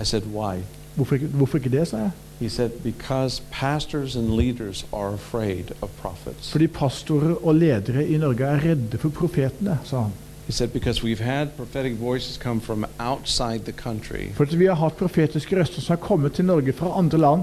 [0.01, 0.57] I said, "Why?"
[0.95, 2.11] Hvorfor ikke, hvorfor ikke det, sa jeg.
[2.41, 8.19] He said, "Because pastors and leaders are afraid of prophets." Fordi pastorer og ledere i
[8.19, 10.13] Norge er redde for profetene, sa han.
[10.47, 14.75] He said, "Because we've had prophetic voices come from outside the country, Fordi vi har
[14.75, 17.43] hatt profetiske røster som har kommet til Norge fra andre land,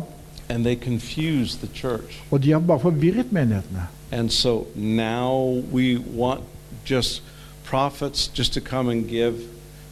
[0.49, 3.87] and they confuse the church." og de har bare forvirret menighetene.
[4.11, 6.41] And so now we want
[6.89, 7.23] just
[7.63, 9.33] prophets just to come and give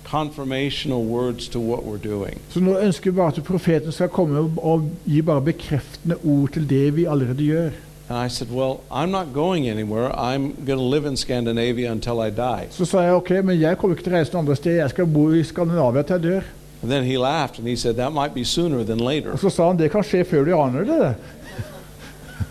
[0.03, 2.37] confirmational words to what we're doing.
[2.49, 6.69] Så nå ønsker vi bare at profetene skal komme og gi bare bekreftende ord til
[6.69, 7.69] det vi allerede gjør.
[8.09, 10.11] And I said, Well, I'm not going anywhere.
[10.11, 12.67] I'm going to live in Scandinavia until I die.
[12.69, 14.89] Så sa jeg ok, men jeg kommer ikke til å reise noen andre steder, jeg
[14.89, 16.51] skal bo i Skandinavia til jeg dør.
[16.83, 19.31] And then he laughed and he said, That might be sooner than later.
[19.31, 21.15] Og så sa han det kan skje før du aner det.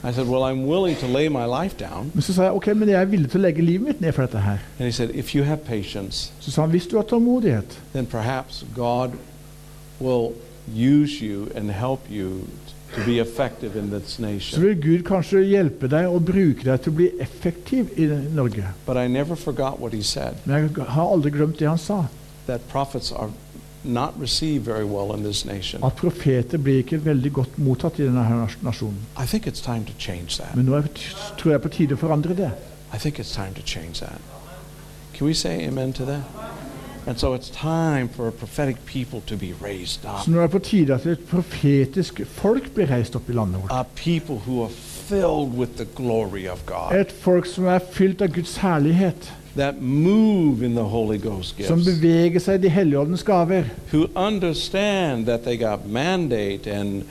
[0.05, 2.11] I said, Well, I'm willing to lay my life down.
[2.14, 4.12] Men så sa jeg ok, men jeg er villig til å legge livet mitt ned
[4.16, 4.59] for dette her.
[4.78, 8.07] And he said, If you have patience, Så sa han hvis du har tålmodighet, then
[8.07, 9.11] perhaps God
[10.01, 10.33] will
[10.74, 12.49] use you and help you
[12.97, 14.62] to be effective in this så nation.
[14.62, 18.64] vil Gud kanskje hjelpe deg og bruke deg til å bli effektiv i Norge.
[18.87, 22.05] But I never forgot what he said Men jeg har aldri glemt det han sa.
[22.47, 23.30] that prophets are
[23.85, 25.85] not received very well in this nation.
[25.85, 28.99] At profeter blir ikke veldig godt mottatt i denne her nasjonen.
[29.18, 30.57] I think it's time to change that.
[30.57, 30.83] Men nå er,
[31.39, 32.51] tror jeg på tide å forandre det.
[32.95, 34.20] I think it's time to change that.
[35.14, 36.22] Can we say amen to that?
[37.07, 40.24] And so it's time for prophetic people to be raised up.
[40.24, 43.62] Så nå er det på tide at et profetisk folk blir reist opp i landet
[43.62, 43.72] vårt.
[43.74, 44.70] A people who are
[45.09, 49.80] filled with the glory of God, Et folk som er fylt av Guds herlighet, that
[49.80, 54.07] move in the Holy Ghost som beveger seg i De hellige åndens gaver, who
[55.26, 55.80] that they got
[56.66, 57.05] and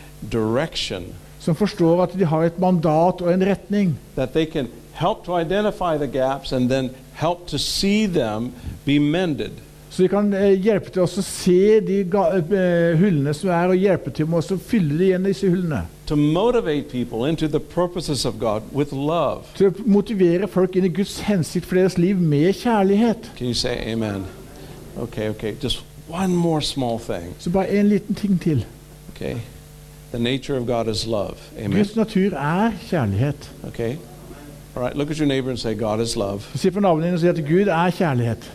[1.41, 5.39] som forstår at de har et mandat og en retning, that they can help to
[5.39, 8.51] identify the gaps and then help to see them
[8.85, 9.51] be mended.
[9.89, 14.13] Så de kan eh, hjelpe til å se de eh, hullene som er, og hjelpe
[14.15, 15.81] til med å fylle igjen, disse hullene.
[16.11, 19.47] To motivate people into the purposes of God with love.
[19.55, 23.29] Til å motivere folk inn i Guds hensikt for deres liv med kjærlighet.
[23.37, 24.25] Can you say amen?
[24.99, 25.55] Okay, okay.
[25.63, 27.31] Just one more small thing.
[27.39, 28.65] Så bare en liten ting til.
[29.13, 29.37] Okay?
[30.11, 31.37] The nature of God is love.
[31.55, 31.77] Amen.
[31.79, 33.51] Guds natur er kjærlighet.
[33.67, 33.95] Okay?
[34.75, 36.43] All right, look at your neighbor and say, God is love.
[36.55, 38.51] Se på naboen din og si at Gud er kjærlighet.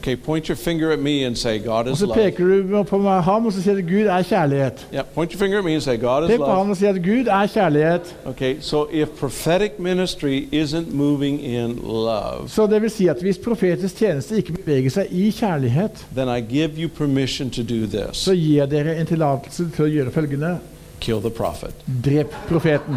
[0.00, 2.14] Okay, point your finger at me and say, God Og is så love.
[2.16, 4.86] peker du på meg- ham og så sier du Gud er kjærlighet.
[4.94, 6.86] Yeah, point your finger at me and say, God is Pek på ham og si
[6.86, 8.14] at Gud er kjærlighet.
[8.26, 13.38] Okay, so if prophetic ministry isn't moving in love, Så det vil si at hvis
[13.38, 18.16] profetisk tjeneste ikke beveger seg i kjærlighet, then I give you permission to do this
[18.16, 20.58] så gir jeg dere en tillatelse til å gjøre følgende.
[21.00, 21.74] kill the prophet.
[22.04, 22.96] Drep profeten.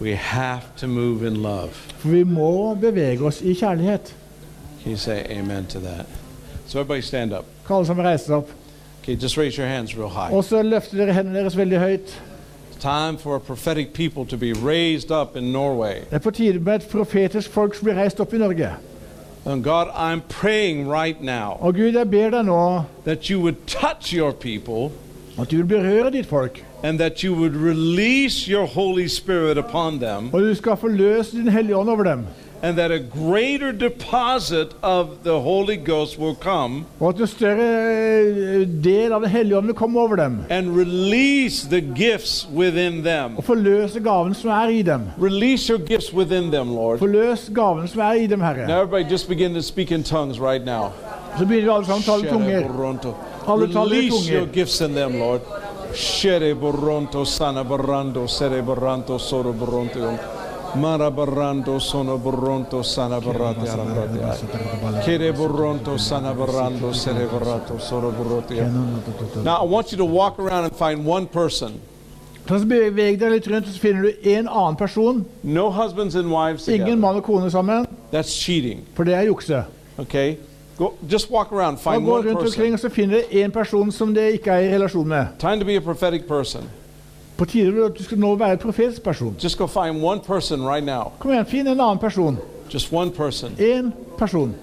[0.00, 1.70] We have to move in love.
[1.98, 4.14] For vi må bevege oss i kjærlighet.
[4.82, 6.06] Can you say amen to that?
[6.66, 7.44] So everybody stand up.
[7.66, 8.50] Kan alle sammen reise opp?
[9.02, 10.32] Okay, just raise your hands real high.
[10.36, 12.22] Og så løfter dere hendene deres veldig høyt.
[12.70, 15.94] It's time for prophetic people to be raised up in Norway.
[15.94, 18.70] Det er på tide med et profetisk folk som blir reist opp i Norge.
[19.46, 23.56] And God, I'm praying right now Og Gud, jeg ber deg nå that you would
[23.66, 24.92] touch your people
[25.38, 26.64] at du vil berøre ditt folk.
[26.82, 31.48] And that you would release your Holy Spirit upon them Og du skal forløse din
[31.48, 32.26] hellige ånd over dem.
[32.62, 38.60] and that a greater deposit of the Holy Ghost will come Og at en større
[38.60, 40.38] eh, del av den hellige ånd vil over dem.
[40.50, 43.36] and release the gifts within them.
[43.36, 45.00] Og forløse gaven som er i dem.
[45.22, 46.98] Release your gifts within them, Lord.
[46.98, 50.64] Forløs gaven som er i dem, Now, everybody, just begin to speak in tongues right
[50.66, 50.92] now.
[51.38, 53.14] Så begynner vi alle sammen å tale i tunger.
[53.48, 55.40] Alle Release your gifts in them, Lord.
[55.92, 60.18] Shere boronto sana barando sere baranto soro boronto
[60.74, 62.18] mara barando sono
[62.82, 64.18] sana barati arambati
[65.04, 65.32] kere
[65.96, 68.10] sana barando sere barato soro
[69.42, 71.80] Now I want you to walk around and find one person.
[72.48, 75.26] Så beveg deg litt rundt, og så finner du en annen person.
[75.42, 76.96] No husbands and wives Ingen together.
[77.00, 78.86] mann og kone sammen, That's cheating.
[78.94, 79.64] for det er jukse.
[79.98, 80.36] Okay?
[80.78, 83.92] Go just walk around, find gå one rundt omkring, og så finner du en person
[83.92, 85.26] som det ikke er i relasjon med.
[85.38, 86.62] Time to be a prophetic person.
[87.36, 89.36] På tide at du skal nå være en profetisk person.
[89.42, 91.12] Just go find one person right now.
[91.18, 92.38] Kom igjen, finn en annen person.
[92.74, 93.52] Just one person.
[93.58, 94.54] En person.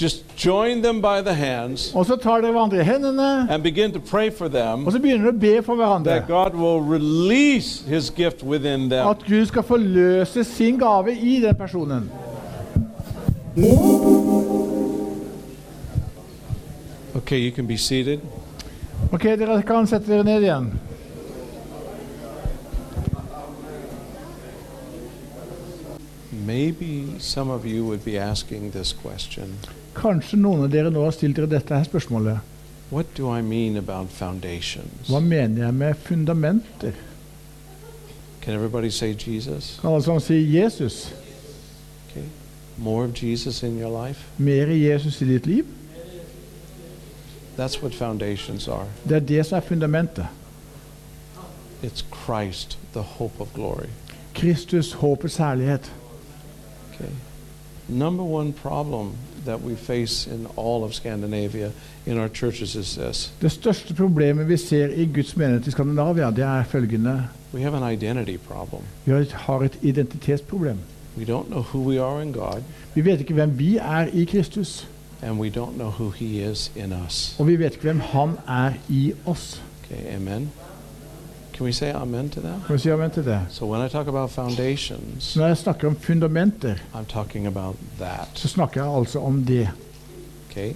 [0.00, 3.92] Just join them by the hands Og så tar dere hverandre i hendene, and begin
[3.92, 6.12] to pray for them og så begynner dere å be for hverandre.
[6.12, 9.08] that God will release His gift within them.
[9.08, 12.10] At Gud skal forløse sin gave i den personen.
[17.18, 18.20] Okay, you can be seated.
[19.12, 20.68] Ok, dere kan sette dere ned igjen.
[26.46, 29.58] Maybe some of you would be asking this question
[29.94, 32.38] Kanskje noen av dere nå har stilt dere dette her spørsmålet.
[32.90, 35.10] What do I mean about foundations?
[35.10, 36.94] Hva mener jeg med fundamenter?
[38.40, 39.74] Can everybody say Jesus?
[39.80, 41.12] Kan alle sammen si Jesus?
[42.06, 42.24] Okay.
[42.78, 44.30] More of Jesus in your life?
[44.38, 45.66] Mer Jesus i ditt liv?
[45.66, 47.47] That's what foundations are.
[47.58, 50.26] Det er det som er fundamentet.
[51.82, 53.88] It's Christ, the hope of glory.
[54.34, 55.92] Kristus, håpets herlighet.
[56.94, 57.10] Okay.
[57.88, 59.12] Number one problem
[59.44, 61.70] that we face in all of Scandinavia
[62.06, 66.30] in our churches is this Det største problemet vi ser i Guds menighet i Skandinavia,
[66.30, 67.28] det er følgende.
[67.54, 68.82] we have an identity problem.
[69.04, 70.78] Vi har et identitetsproblem.
[71.18, 72.62] We don't know who we are in God,
[72.94, 74.88] Vi vet ikke hvem vi er i Kristus,
[75.22, 77.36] and we don't know who He is in us.
[77.38, 79.62] og vi vet ikke hvem Han er i oss.
[79.84, 80.50] Okay, amen?
[81.54, 82.54] Can we say amen to that?
[82.66, 83.40] Kan vi si amen til det?
[83.50, 88.28] So when I talk about foundations, når jeg snakker om fundamenter, I'm talking about that.
[88.34, 89.68] så snakker jeg altså om det.
[90.50, 90.72] Okay?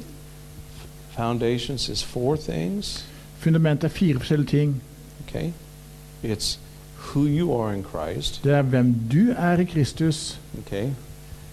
[1.10, 3.06] Foundations is four things.
[3.38, 4.82] Fundamentet er fire forskjellige ting.
[5.28, 5.50] Okay?
[6.24, 6.58] It's
[6.96, 8.44] who you are in Christ.
[8.44, 10.40] Det er hvem du er i Kristus.
[10.66, 10.88] Okay?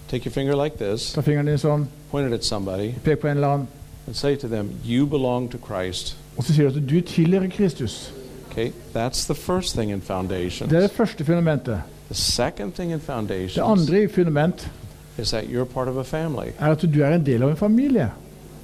[0.08, 3.26] Take your finger like this, Ta fingeren din sånn, point it at somebody, pek på
[3.28, 3.68] en eller annen,
[4.06, 6.16] and say to them, You belong to Christ.
[6.36, 8.12] og så sier du at du tilhører Kristus.
[8.50, 8.70] Okay?
[8.96, 10.70] That's the first thing in foundations.
[10.70, 11.82] Det er det første fundamentet.
[12.06, 14.70] The second thing in Det foundations andre i fundament
[15.18, 16.48] is that you're part of a family.
[16.58, 18.10] er at du er en del av en familie.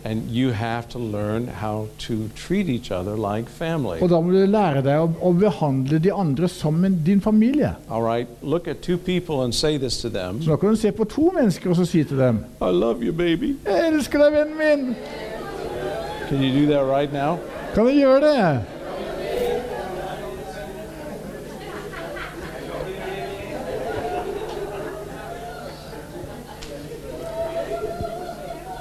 [0.06, 3.98] And you have to learn how to treat each other like family.
[4.00, 7.72] Og da må du lære deg å, å behandle de andre som en, din familie.
[7.90, 8.28] All right?
[8.42, 11.08] Look at two people and say this to them Så nå kan du se på
[11.10, 13.56] to mennesker og så si til dem I love you, baby.
[13.64, 14.94] 'Jeg elsker deg, vennen min'.
[16.28, 17.38] Can you do that right now?
[17.74, 18.75] Kan du gjøre det?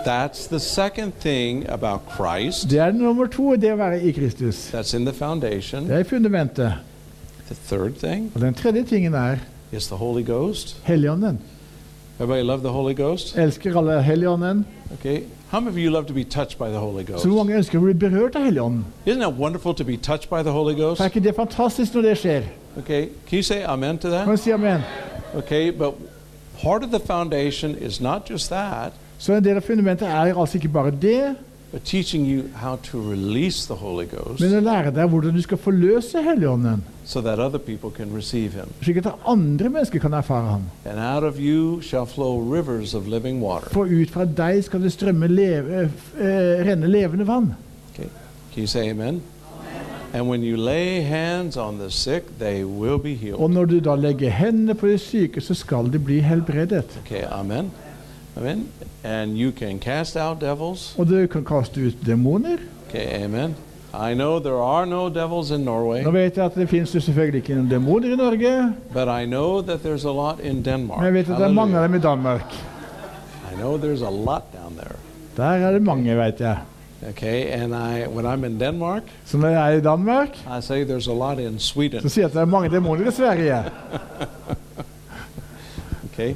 [0.06, 2.70] That's the second thing about Christ.
[2.70, 4.70] Det er nummer to, det å være i Kristus.
[4.74, 5.88] That's in the foundation.
[5.90, 6.74] Det er fundamentet.
[7.48, 9.38] The third thing Og den tredje tingen er
[9.72, 10.78] is the Holy Ghost.
[10.84, 11.40] Helligånden.
[12.20, 13.38] Everybody love the Holy Ghost?
[13.38, 14.66] Elsker alle Helligånden.
[14.94, 15.24] Okay.
[15.50, 17.24] How many of you love to be touched by the Holy Ghost?
[17.24, 18.86] Så mange ønsker å bli berørt av Helligånden.
[19.06, 21.02] Isn't it wonderful to be touched by the Holy Ghost?
[21.02, 22.42] Er ikke det fantastisk når det skjer?
[22.78, 23.10] Okay.
[23.28, 24.82] Can you say amen to Kan du si amen?
[25.36, 25.94] Okay, but
[26.62, 28.94] part of the foundation is not just that,
[29.26, 31.36] Så en del av fundamentet er altså ikke bare det,
[31.72, 35.42] but teaching you how to release the Holy Ghost men å lære deg hvordan du
[35.42, 38.70] skal forløse Helligånden, so that other people can receive Him.
[38.86, 40.68] slik at andre mennesker kan erfare ham.
[40.86, 43.70] And out of you shall flow rivers of living water.
[43.74, 47.56] For ut fra deg skal det strømme leve, eh, renne levende vann.
[47.94, 48.10] Okay.
[48.54, 49.22] Can you say amen?
[50.14, 53.42] And when you lay hands on the sick, they will be healed.
[53.42, 56.86] Og når du da legger hendene på de syke, så skal de bli helbredet.
[57.06, 57.72] Okay, amen.
[58.38, 58.68] Amen.
[59.04, 60.96] And you can cast out devils.
[60.98, 62.58] Og du kan kaste ut demoner.
[62.90, 63.56] Okay, amen.
[63.94, 67.38] I know there are no devils in Norway, Nå vet jeg at det finnes selvfølgelig
[67.42, 71.00] ikke noen demoner i Norge, but I know that there's a lot in Denmark.
[71.00, 72.54] men jeg vet at det er mange av dem i Danmark.
[73.52, 74.96] I know there's a lot down there.
[75.38, 76.58] Der er det mange, vet jeg.
[77.10, 80.84] Okay, and I when I'm in Denmark, Så når jeg er i Danmark, I say
[80.84, 82.02] there's a lot in Sweden.
[82.02, 83.64] så sier jeg at det er mange demoner i Sverige.
[86.14, 86.36] Okay.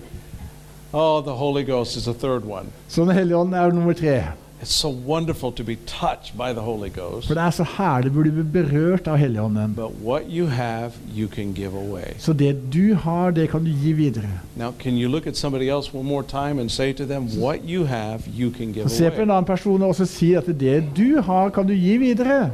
[0.93, 2.65] Oh, the Holy Ghost is the third one.
[2.87, 4.23] Så Den hellige ånd er nummer tre.
[4.61, 7.27] It's so wonderful to be touched by the Holy Ghost.
[7.27, 9.75] For det er så herlig å bli berørt av Helligånden.
[9.75, 12.11] But what you have, you can give away.
[12.17, 14.27] Så det du har, det kan du gi videre.
[14.57, 17.59] Now, can you look at somebody else one more time and say to them, what
[17.63, 19.37] you have, you can give Og Se på en away?
[19.37, 22.51] annen person og også si at det du har, kan du gi videre.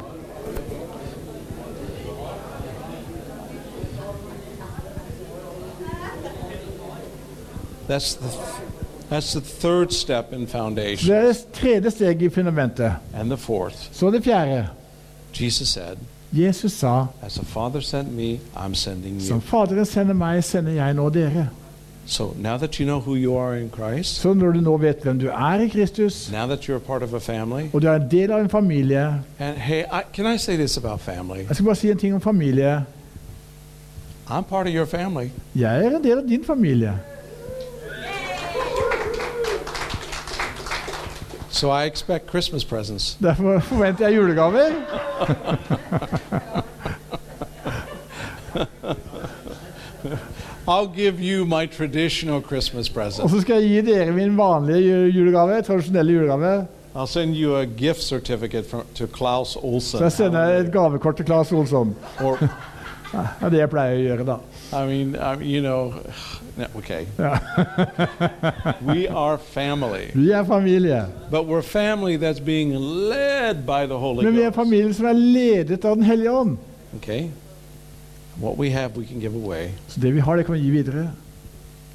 [7.88, 8.28] That's the,
[9.10, 11.10] that's the third step in foundation.
[11.10, 12.92] Det er det tredje steget i fundamentet.
[13.14, 14.68] And the fourth, Så det fjerde.
[15.40, 15.96] Jesus said,
[16.32, 19.40] Jesus sa, As the Father sent me, I'm sending som you.
[19.40, 21.48] Faderen sender meg, sender jeg nå dere.
[22.08, 24.96] So now that you know who you are in Christ, Så når du nå vet
[25.02, 27.86] hvem du er i Kristus, now that you're a part of a family, og du
[27.88, 29.06] er en del av en familie
[29.38, 31.38] and hey, I, can I say this about family?
[31.48, 32.84] Jeg skal bare si en ting om familie.
[34.28, 35.30] I'm part of your family.
[35.54, 36.92] Jeg er en del av din familie.
[41.56, 43.16] So I expect Christmas presents.
[43.22, 44.72] Derfor forventer jeg julegaver.
[50.68, 55.62] I'll give you my traditional Christmas Og så skal jeg gi dere min vanlige julegave,
[55.62, 56.66] tradisjonelle julegave.
[56.94, 59.98] I'll send you a gift certificate from, to Klaus Olsen.
[59.98, 61.96] Så jeg sender et gavekort til Klaus Olsson.
[62.24, 62.38] Or,
[63.12, 64.36] Det er det jeg pleier å gjøre, da.
[64.72, 65.94] I mean, I mean, you know,
[66.56, 67.06] no, okay.
[67.18, 67.38] Ja.
[68.92, 71.06] We are family, Vi er familie.
[71.30, 72.74] but we're family that's being
[73.08, 76.56] led by the Holy Men vi er familie som er ledet av Den hellige ånd.
[76.96, 77.30] Okay?
[78.40, 79.68] What we have, we can give away.
[79.88, 81.10] Så det vi har, det kan vi gi videre.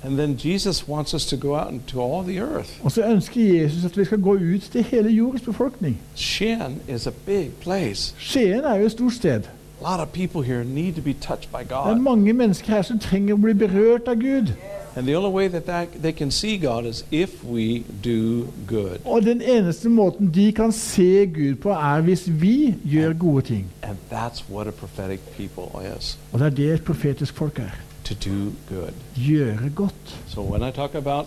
[0.03, 2.69] And then Jesus wants us to go out into all the earth.
[2.83, 6.01] Og så ønsker Jesus at vi skal gå ut til hele jordens befolkning.
[6.15, 8.15] Shin is a big place.
[8.17, 9.41] Skien er jo et stort sted.
[9.81, 12.81] A lot of people here need to be touched by Det er mange mennesker her
[12.81, 14.53] som trenger å bli berørt av Gud.
[14.95, 18.97] And the only way that, that they can see God is if we do good.
[19.05, 23.65] Og den eneste måten de kan se Gud på, er hvis vi gjør gode ting.
[23.81, 27.71] And that's what a prophetic people is Og det er det et profetisk folk er.
[28.03, 28.93] to do good.
[29.15, 30.21] Gjøre godt.
[30.27, 31.25] So when I talk about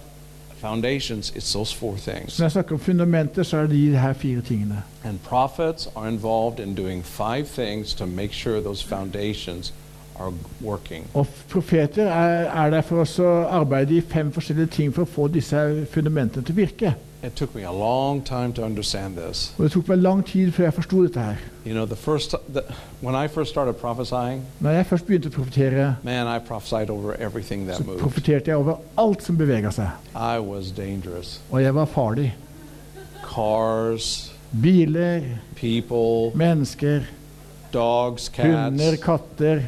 [0.65, 2.39] foundations, it's those four things.
[2.39, 4.83] Når jeg snakker om fundamentet, så er det de her fire tingene.
[5.05, 9.75] And prophets are involved in doing five things to make sure those foundations
[10.21, 11.07] are working.
[11.15, 15.29] Og profeter er, er der for å arbeide i fem forskjellige ting for å få
[15.29, 16.95] disse fundamentene til å virke.
[17.25, 19.55] It took me a long time to understand this.
[19.59, 21.37] Og det tok meg lang tid før jeg forsto dette her.
[21.66, 22.61] You know, the first the,
[23.01, 27.14] when I first started prophesying, Når jeg først begynte å profetere, man, I prophesied over
[27.18, 28.01] everything så that moved.
[28.01, 29.89] profeterte jeg over alt som beveger seg.
[30.14, 31.41] I was dangerous.
[31.51, 32.35] Og jeg var farlig.
[33.35, 35.22] Cars, Biler,
[35.57, 37.01] people, mennesker,
[37.72, 39.62] dogs, hunder, katter,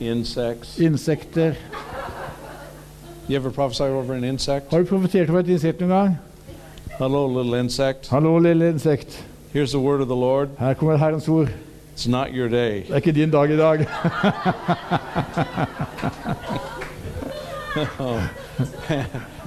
[0.00, 0.78] insects.
[0.78, 1.54] insekter.
[3.30, 4.70] You ever prophesied over an insect?
[4.72, 6.18] Har du profetert over et insekt noen gang?
[6.98, 8.08] Hello, little insect.
[8.10, 9.24] Hallo, lille insekt.
[9.52, 10.48] Here's the word of the Lord.
[10.58, 11.48] Her kommer Herrens ord.
[11.94, 12.82] It's not your day.
[12.82, 13.80] Det er ikke din dag i dag.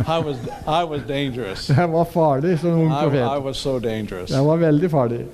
[0.07, 1.69] I was I was dangerous.
[1.69, 4.31] Jeg var farlig som ung I, I was so dangerous.
[4.31, 5.25] Jeg var veldig farlig.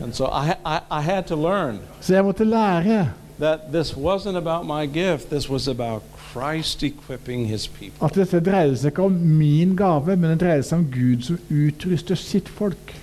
[0.00, 1.78] And so I, I, I had to learn.
[2.00, 3.12] Så jeg måtte lære.
[3.38, 6.02] that this wasn't about my gift, this was about
[6.32, 8.06] Christ equipping his people.
[8.06, 11.38] At dette dreide seg ikke om min gave, men det dreide seg om Gud som
[11.52, 12.94] utruster sitt folk.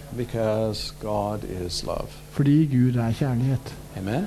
[1.01, 2.09] God is love.
[2.31, 3.75] Fordi Gud er kjærlighet.
[3.97, 4.25] Amen?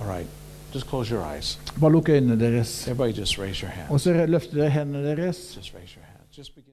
[0.00, 0.28] All right.
[0.74, 1.58] Just close your eyes.
[1.80, 2.88] Bare lukk øynene deres.
[3.18, 3.90] Just raise your hand.
[3.90, 5.56] Og så løfter dere hendene deres.
[5.56, 6.22] Just raise your hand.
[6.38, 6.72] Just begin.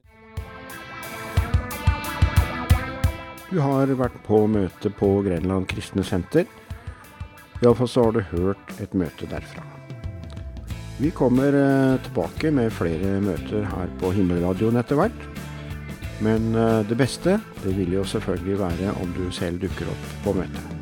[3.50, 6.44] Du har vært på møte på Grenland kristne senter.
[7.62, 9.75] Iallfall så har du hørt et møte derfra.
[10.98, 15.26] Vi kommer eh, tilbake med flere møter her på Himmelradioen etter hvert.
[16.24, 20.36] Men eh, det beste det vil jo selvfølgelig være om du selv dukker opp på
[20.38, 20.72] møtet.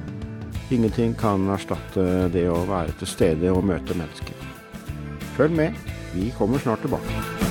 [0.74, 4.38] Ingenting kan erstatte det å være til stede og møte mennesker.
[5.34, 5.82] Følg med,
[6.14, 7.43] vi kommer snart tilbake.